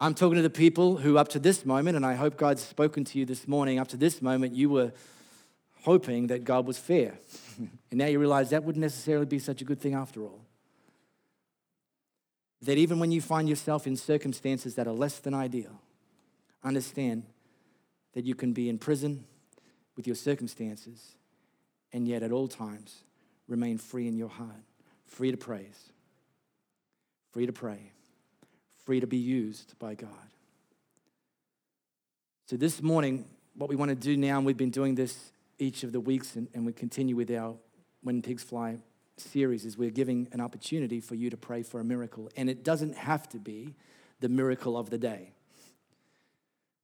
I'm 0.00 0.14
talking 0.14 0.36
to 0.36 0.42
the 0.42 0.50
people 0.50 0.96
who, 0.96 1.18
up 1.18 1.28
to 1.28 1.40
this 1.40 1.66
moment, 1.66 1.96
and 1.96 2.06
I 2.06 2.14
hope 2.14 2.36
God's 2.36 2.62
spoken 2.62 3.04
to 3.06 3.18
you 3.18 3.24
this 3.24 3.48
morning, 3.48 3.80
up 3.80 3.88
to 3.88 3.96
this 3.96 4.22
moment, 4.22 4.54
you 4.54 4.70
were 4.70 4.92
hoping 5.82 6.28
that 6.28 6.44
God 6.44 6.66
was 6.66 6.78
fair. 6.78 7.14
and 7.58 7.98
now 7.98 8.06
you 8.06 8.20
realize 8.20 8.50
that 8.50 8.62
wouldn't 8.62 8.82
necessarily 8.82 9.26
be 9.26 9.40
such 9.40 9.60
a 9.60 9.64
good 9.64 9.80
thing 9.80 9.94
after 9.94 10.22
all. 10.22 10.40
That 12.62 12.78
even 12.78 13.00
when 13.00 13.10
you 13.10 13.20
find 13.20 13.48
yourself 13.48 13.86
in 13.86 13.96
circumstances 13.96 14.76
that 14.76 14.86
are 14.86 14.92
less 14.92 15.18
than 15.18 15.34
ideal, 15.34 15.80
understand 16.62 17.24
that 18.14 18.24
you 18.24 18.34
can 18.34 18.52
be 18.52 18.68
in 18.68 18.78
prison 18.78 19.24
with 19.96 20.06
your 20.06 20.16
circumstances 20.16 21.16
and 21.92 22.06
yet 22.06 22.22
at 22.22 22.30
all 22.30 22.46
times 22.46 23.02
remain 23.48 23.78
free 23.78 24.06
in 24.06 24.16
your 24.16 24.28
heart, 24.28 24.62
free 25.06 25.30
to 25.30 25.36
praise, 25.36 25.92
free 27.32 27.46
to 27.46 27.52
pray, 27.52 27.92
free 28.88 29.00
to 29.00 29.06
be 29.06 29.18
used 29.18 29.78
by 29.78 29.94
God. 29.94 30.08
So, 32.46 32.56
this 32.56 32.80
morning, 32.80 33.26
what 33.54 33.68
we 33.68 33.76
want 33.76 33.90
to 33.90 33.94
do 33.94 34.16
now, 34.16 34.38
and 34.38 34.46
we've 34.46 34.56
been 34.56 34.70
doing 34.70 34.94
this 34.94 35.30
each 35.58 35.82
of 35.82 35.92
the 35.92 36.00
weeks, 36.00 36.36
and, 36.36 36.48
and 36.54 36.64
we 36.64 36.72
continue 36.72 37.14
with 37.14 37.30
our 37.30 37.54
When 38.02 38.22
Pigs 38.22 38.42
Fly 38.42 38.78
series, 39.18 39.66
is 39.66 39.76
we're 39.76 39.90
giving 39.90 40.26
an 40.32 40.40
opportunity 40.40 41.00
for 41.00 41.16
you 41.16 41.28
to 41.28 41.36
pray 41.36 41.62
for 41.62 41.80
a 41.80 41.84
miracle. 41.84 42.30
And 42.34 42.48
it 42.48 42.64
doesn't 42.64 42.96
have 42.96 43.28
to 43.28 43.36
be 43.36 43.74
the 44.20 44.30
miracle 44.30 44.74
of 44.74 44.88
the 44.88 44.96
day. 44.96 45.32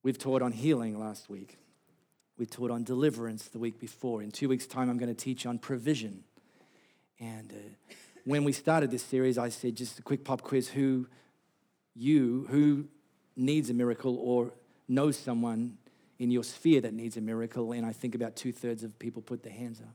We've 0.02 0.18
taught 0.18 0.42
on 0.42 0.52
healing 0.52 1.00
last 1.00 1.30
week. 1.30 1.56
We 2.36 2.44
taught 2.44 2.70
on 2.70 2.84
deliverance 2.84 3.48
the 3.48 3.58
week 3.58 3.80
before. 3.80 4.22
In 4.22 4.30
two 4.30 4.50
weeks' 4.50 4.66
time, 4.66 4.90
I'm 4.90 4.98
going 4.98 5.08
to 5.08 5.18
teach 5.18 5.46
on 5.46 5.58
provision. 5.58 6.24
And 7.18 7.50
uh, 7.50 7.94
when 8.26 8.44
we 8.44 8.52
started 8.52 8.90
this 8.90 9.02
series, 9.02 9.38
I 9.38 9.48
said 9.48 9.74
just 9.74 9.98
a 10.00 10.02
quick 10.02 10.22
pop 10.22 10.42
quiz 10.42 10.68
who 10.68 11.06
you, 11.94 12.46
who 12.50 12.86
needs 13.36 13.70
a 13.70 13.74
miracle 13.74 14.16
or 14.16 14.52
knows 14.88 15.16
someone 15.16 15.78
in 16.18 16.30
your 16.30 16.44
sphere 16.44 16.80
that 16.80 16.94
needs 16.94 17.16
a 17.16 17.20
miracle, 17.20 17.72
and 17.72 17.84
I 17.84 17.92
think 17.92 18.14
about 18.14 18.36
two 18.36 18.52
thirds 18.52 18.84
of 18.84 18.98
people 18.98 19.22
put 19.22 19.42
their 19.42 19.52
hands 19.52 19.80
up. 19.80 19.94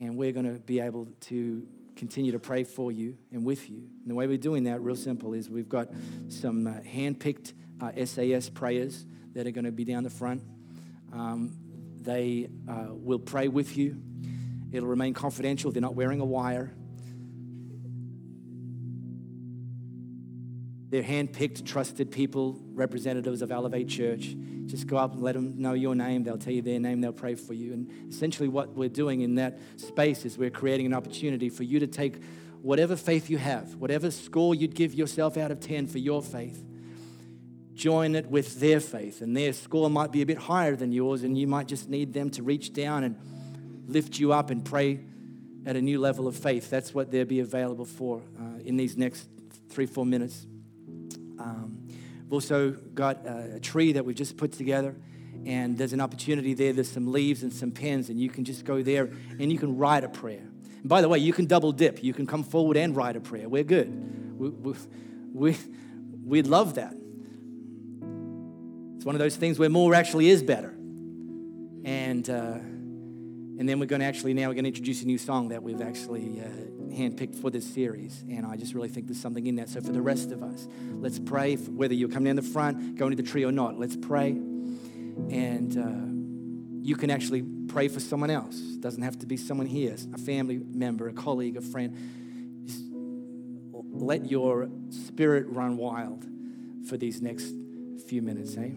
And 0.00 0.16
we're 0.16 0.32
going 0.32 0.52
to 0.52 0.60
be 0.60 0.80
able 0.80 1.08
to 1.22 1.66
continue 1.96 2.32
to 2.32 2.38
pray 2.38 2.64
for 2.64 2.90
you 2.90 3.16
and 3.30 3.44
with 3.44 3.70
you. 3.70 3.76
And 3.76 4.10
the 4.10 4.14
way 4.14 4.26
we're 4.26 4.36
doing 4.38 4.64
that, 4.64 4.82
real 4.82 4.96
simple, 4.96 5.32
is 5.34 5.48
we've 5.48 5.68
got 5.68 5.88
some 6.28 6.66
uh, 6.66 6.82
hand 6.82 7.20
picked 7.20 7.54
uh, 7.80 7.92
SAS 8.04 8.48
prayers 8.50 9.06
that 9.34 9.46
are 9.46 9.52
going 9.52 9.64
to 9.64 9.72
be 9.72 9.84
down 9.84 10.02
the 10.02 10.10
front. 10.10 10.42
Um, 11.12 11.56
they 12.00 12.48
uh, 12.68 12.88
will 12.90 13.20
pray 13.20 13.48
with 13.48 13.76
you. 13.76 14.00
It'll 14.72 14.88
remain 14.88 15.14
confidential. 15.14 15.70
They're 15.70 15.80
not 15.80 15.94
wearing 15.94 16.20
a 16.20 16.24
wire. 16.24 16.74
They're 20.94 21.02
hand-picked, 21.02 21.66
trusted 21.66 22.12
people, 22.12 22.56
representatives 22.72 23.42
of 23.42 23.50
Elevate 23.50 23.88
Church. 23.88 24.36
Just 24.66 24.86
go 24.86 24.96
up 24.96 25.12
and 25.14 25.24
let 25.24 25.34
them 25.34 25.60
know 25.60 25.72
your 25.72 25.96
name. 25.96 26.22
They'll 26.22 26.38
tell 26.38 26.52
you 26.52 26.62
their 26.62 26.78
name. 26.78 27.00
They'll 27.00 27.12
pray 27.12 27.34
for 27.34 27.52
you. 27.52 27.72
And 27.72 27.90
essentially, 28.08 28.46
what 28.46 28.76
we're 28.76 28.88
doing 28.88 29.22
in 29.22 29.34
that 29.34 29.58
space 29.74 30.24
is 30.24 30.38
we're 30.38 30.50
creating 30.50 30.86
an 30.86 30.94
opportunity 30.94 31.48
for 31.48 31.64
you 31.64 31.80
to 31.80 31.88
take 31.88 32.22
whatever 32.62 32.94
faith 32.94 33.28
you 33.28 33.38
have, 33.38 33.74
whatever 33.74 34.08
score 34.12 34.54
you'd 34.54 34.76
give 34.76 34.94
yourself 34.94 35.36
out 35.36 35.50
of 35.50 35.58
10 35.58 35.88
for 35.88 35.98
your 35.98 36.22
faith, 36.22 36.64
join 37.74 38.14
it 38.14 38.26
with 38.26 38.60
their 38.60 38.78
faith. 38.78 39.20
And 39.20 39.36
their 39.36 39.52
score 39.52 39.90
might 39.90 40.12
be 40.12 40.22
a 40.22 40.26
bit 40.26 40.38
higher 40.38 40.76
than 40.76 40.92
yours, 40.92 41.24
and 41.24 41.36
you 41.36 41.48
might 41.48 41.66
just 41.66 41.88
need 41.88 42.12
them 42.12 42.30
to 42.30 42.44
reach 42.44 42.72
down 42.72 43.02
and 43.02 43.16
lift 43.88 44.20
you 44.20 44.32
up 44.32 44.50
and 44.50 44.64
pray 44.64 45.00
at 45.66 45.74
a 45.74 45.82
new 45.82 45.98
level 45.98 46.28
of 46.28 46.36
faith. 46.36 46.70
That's 46.70 46.94
what 46.94 47.10
they'll 47.10 47.24
be 47.24 47.40
available 47.40 47.84
for 47.84 48.22
uh, 48.38 48.60
in 48.64 48.76
these 48.76 48.96
next 48.96 49.28
three, 49.68 49.86
four 49.86 50.06
minutes. 50.06 50.46
Um, 51.44 51.86
we've 52.22 52.32
also 52.32 52.70
got 52.70 53.26
a, 53.26 53.56
a 53.56 53.60
tree 53.60 53.92
that 53.92 54.04
we've 54.04 54.16
just 54.16 54.36
put 54.36 54.52
together, 54.52 54.96
and 55.44 55.76
there's 55.76 55.92
an 55.92 56.00
opportunity 56.00 56.54
there. 56.54 56.72
There's 56.72 56.90
some 56.90 57.12
leaves 57.12 57.42
and 57.42 57.52
some 57.52 57.70
pens, 57.70 58.08
and 58.08 58.18
you 58.18 58.30
can 58.30 58.44
just 58.44 58.64
go 58.64 58.82
there 58.82 59.10
and 59.38 59.52
you 59.52 59.58
can 59.58 59.76
write 59.76 60.04
a 60.04 60.08
prayer. 60.08 60.42
And 60.80 60.88
by 60.88 61.02
the 61.02 61.08
way, 61.08 61.18
you 61.18 61.32
can 61.34 61.44
double 61.46 61.72
dip. 61.72 62.02
You 62.02 62.14
can 62.14 62.26
come 62.26 62.42
forward 62.42 62.76
and 62.78 62.96
write 62.96 63.16
a 63.16 63.20
prayer. 63.20 63.48
We're 63.48 63.62
good. 63.64 64.38
We, 64.38 64.48
we, 64.48 64.74
we, 65.32 65.56
we'd 66.24 66.46
love 66.46 66.76
that. 66.76 66.94
It's 68.96 69.04
one 69.04 69.14
of 69.14 69.18
those 69.18 69.36
things 69.36 69.58
where 69.58 69.68
more 69.68 69.94
actually 69.94 70.30
is 70.30 70.42
better. 70.42 70.74
And, 71.84 72.30
uh, 72.30 72.58
and 73.56 73.68
then 73.68 73.78
we're 73.78 73.86
going 73.86 74.00
to 74.00 74.06
actually, 74.06 74.34
now 74.34 74.48
we're 74.48 74.54
going 74.54 74.64
to 74.64 74.70
introduce 74.70 75.02
a 75.02 75.06
new 75.06 75.18
song 75.18 75.48
that 75.48 75.62
we've 75.62 75.80
actually 75.80 76.40
uh, 76.40 76.44
handpicked 76.92 77.36
for 77.36 77.50
this 77.50 77.64
series. 77.64 78.24
And 78.28 78.44
I 78.44 78.56
just 78.56 78.74
really 78.74 78.88
think 78.88 79.06
there's 79.06 79.20
something 79.20 79.46
in 79.46 79.56
that. 79.56 79.68
So 79.68 79.80
for 79.80 79.92
the 79.92 80.02
rest 80.02 80.32
of 80.32 80.42
us, 80.42 80.66
let's 80.94 81.20
pray, 81.20 81.54
whether 81.54 81.94
you're 81.94 82.08
coming 82.08 82.24
down 82.24 82.36
the 82.36 82.42
front, 82.42 82.96
going 82.96 83.16
to 83.16 83.22
the 83.22 83.28
tree 83.28 83.44
or 83.44 83.52
not, 83.52 83.78
let's 83.78 83.96
pray. 83.96 84.30
And 84.30 85.78
uh, 85.78 86.84
you 86.84 86.96
can 86.96 87.10
actually 87.10 87.42
pray 87.68 87.86
for 87.86 88.00
someone 88.00 88.30
else. 88.30 88.60
It 88.60 88.80
doesn't 88.80 89.02
have 89.02 89.18
to 89.20 89.26
be 89.26 89.36
someone 89.36 89.66
here, 89.66 89.96
a 90.12 90.18
family 90.18 90.58
member, 90.58 91.08
a 91.08 91.12
colleague, 91.12 91.56
a 91.56 91.60
friend. 91.60 91.96
Just 92.66 92.82
let 93.92 94.30
your 94.30 94.68
spirit 94.90 95.46
run 95.48 95.76
wild 95.76 96.26
for 96.88 96.96
these 96.96 97.22
next 97.22 97.54
few 98.08 98.20
minutes, 98.20 98.56
eh? 98.56 98.70